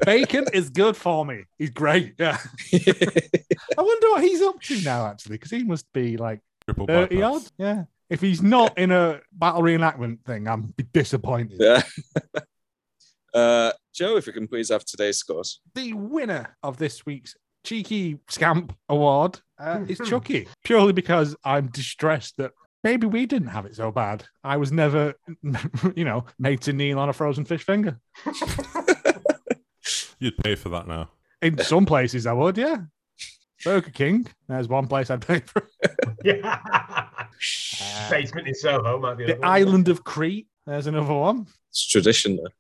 Bacon 0.06 0.46
is 0.54 0.70
good 0.70 0.96
for 0.98 1.26
me. 1.26 1.44
He's 1.60 1.70
great. 1.70 2.16
Yeah. 2.18 2.38
I 2.74 3.82
wonder 3.82 4.08
what 4.10 4.24
he's 4.24 4.42
up 4.42 4.60
to 4.62 4.82
now 4.82 5.06
actually 5.08 5.36
because 5.36 5.52
he 5.52 5.64
must 5.64 5.92
be 5.94 6.18
like 6.18 6.40
Triple 6.68 6.88
30 6.88 7.16
bypass. 7.16 7.36
odd. 7.36 7.52
Yeah. 7.58 7.84
If 8.10 8.22
he's 8.22 8.42
not 8.42 8.78
in 8.78 8.92
a 8.92 9.22
battle 9.32 9.62
reenactment 9.62 10.24
thing, 10.26 10.48
I'm 10.48 10.74
disappointed. 10.94 11.58
Yeah. 11.60 11.84
uh, 13.34 13.72
Joe, 13.94 14.18
if 14.18 14.28
you 14.28 14.34
can 14.34 14.48
please 14.48 14.70
have 14.70 14.86
today's 14.86 15.18
scores. 15.18 15.62
The 15.76 15.94
winner 15.94 16.56
of 16.64 16.78
this 16.78 17.06
week's 17.06 17.36
Cheeky 17.64 18.20
Scamp 18.30 18.76
Award 18.88 19.42
uh, 19.60 19.82
is 19.88 20.00
Chucky, 20.06 20.48
purely 20.64 20.94
because 20.94 21.36
I'm 21.44 21.68
distressed 21.68 22.38
that 22.38 22.52
maybe 22.84 23.08
we 23.08 23.26
didn't 23.26 23.50
have 23.50 23.66
it 23.66 23.76
so 23.76 23.92
bad. 23.92 24.24
I 24.44 24.56
was 24.58 24.72
never, 24.72 25.16
you 25.96 26.06
know, 26.06 26.26
made 26.40 26.62
to 26.62 26.72
kneel 26.74 27.00
on 27.00 27.10
a 27.10 27.14
frozen 27.14 27.44
fish 27.44 27.64
finger. 27.64 28.00
You'd 30.20 30.38
pay 30.38 30.56
for 30.56 30.70
that 30.70 30.88
now. 30.88 31.10
In 31.42 31.58
some 31.60 31.86
places, 31.86 32.26
I 32.26 32.34
would, 32.34 32.58
yeah. 32.58 32.78
Burger 33.64 33.90
King, 33.92 34.28
there's 34.48 34.68
one 34.68 34.88
place 34.88 35.10
I'd 35.10 35.26
pay 35.26 35.40
for. 35.40 35.68
yeah. 36.24 37.08
Basement 38.10 38.48
in 38.48 38.56
Soho 38.56 39.00
might 39.00 39.16
be 39.18 39.26
The 39.26 39.34
one. 39.36 39.44
island 39.44 39.88
of 39.90 40.04
Crete, 40.04 40.48
there's 40.66 40.88
another 40.88 41.14
one. 41.14 41.48
It's 41.70 41.88
tradition 41.88 42.38
there. 42.38 42.52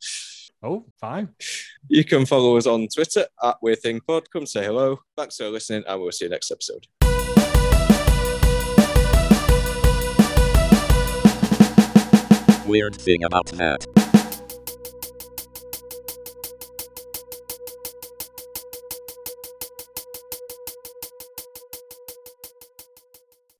Oh, 0.63 0.85
fine. 0.99 1.29
You 1.87 2.03
can 2.03 2.25
follow 2.25 2.57
us 2.57 2.65
on 2.65 2.87
Twitter 2.93 3.25
at 3.43 3.57
Weird 3.61 3.79
Thing 3.79 4.01
Pod. 4.01 4.29
Come 4.31 4.45
say 4.47 4.65
hello. 4.65 4.99
Thanks 5.15 5.37
for 5.37 5.49
listening, 5.49 5.83
and 5.87 6.01
we'll 6.01 6.11
see 6.11 6.25
you 6.25 6.31
next 6.31 6.51
episode. 6.51 6.87
Weird 12.65 12.95
thing 12.97 13.23
about 13.23 13.45
that. 13.53 13.85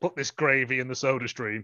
Put 0.02 0.16
this 0.16 0.32
gravy 0.32 0.80
in 0.80 0.88
the 0.88 0.96
soda 0.96 1.28
stream. 1.28 1.56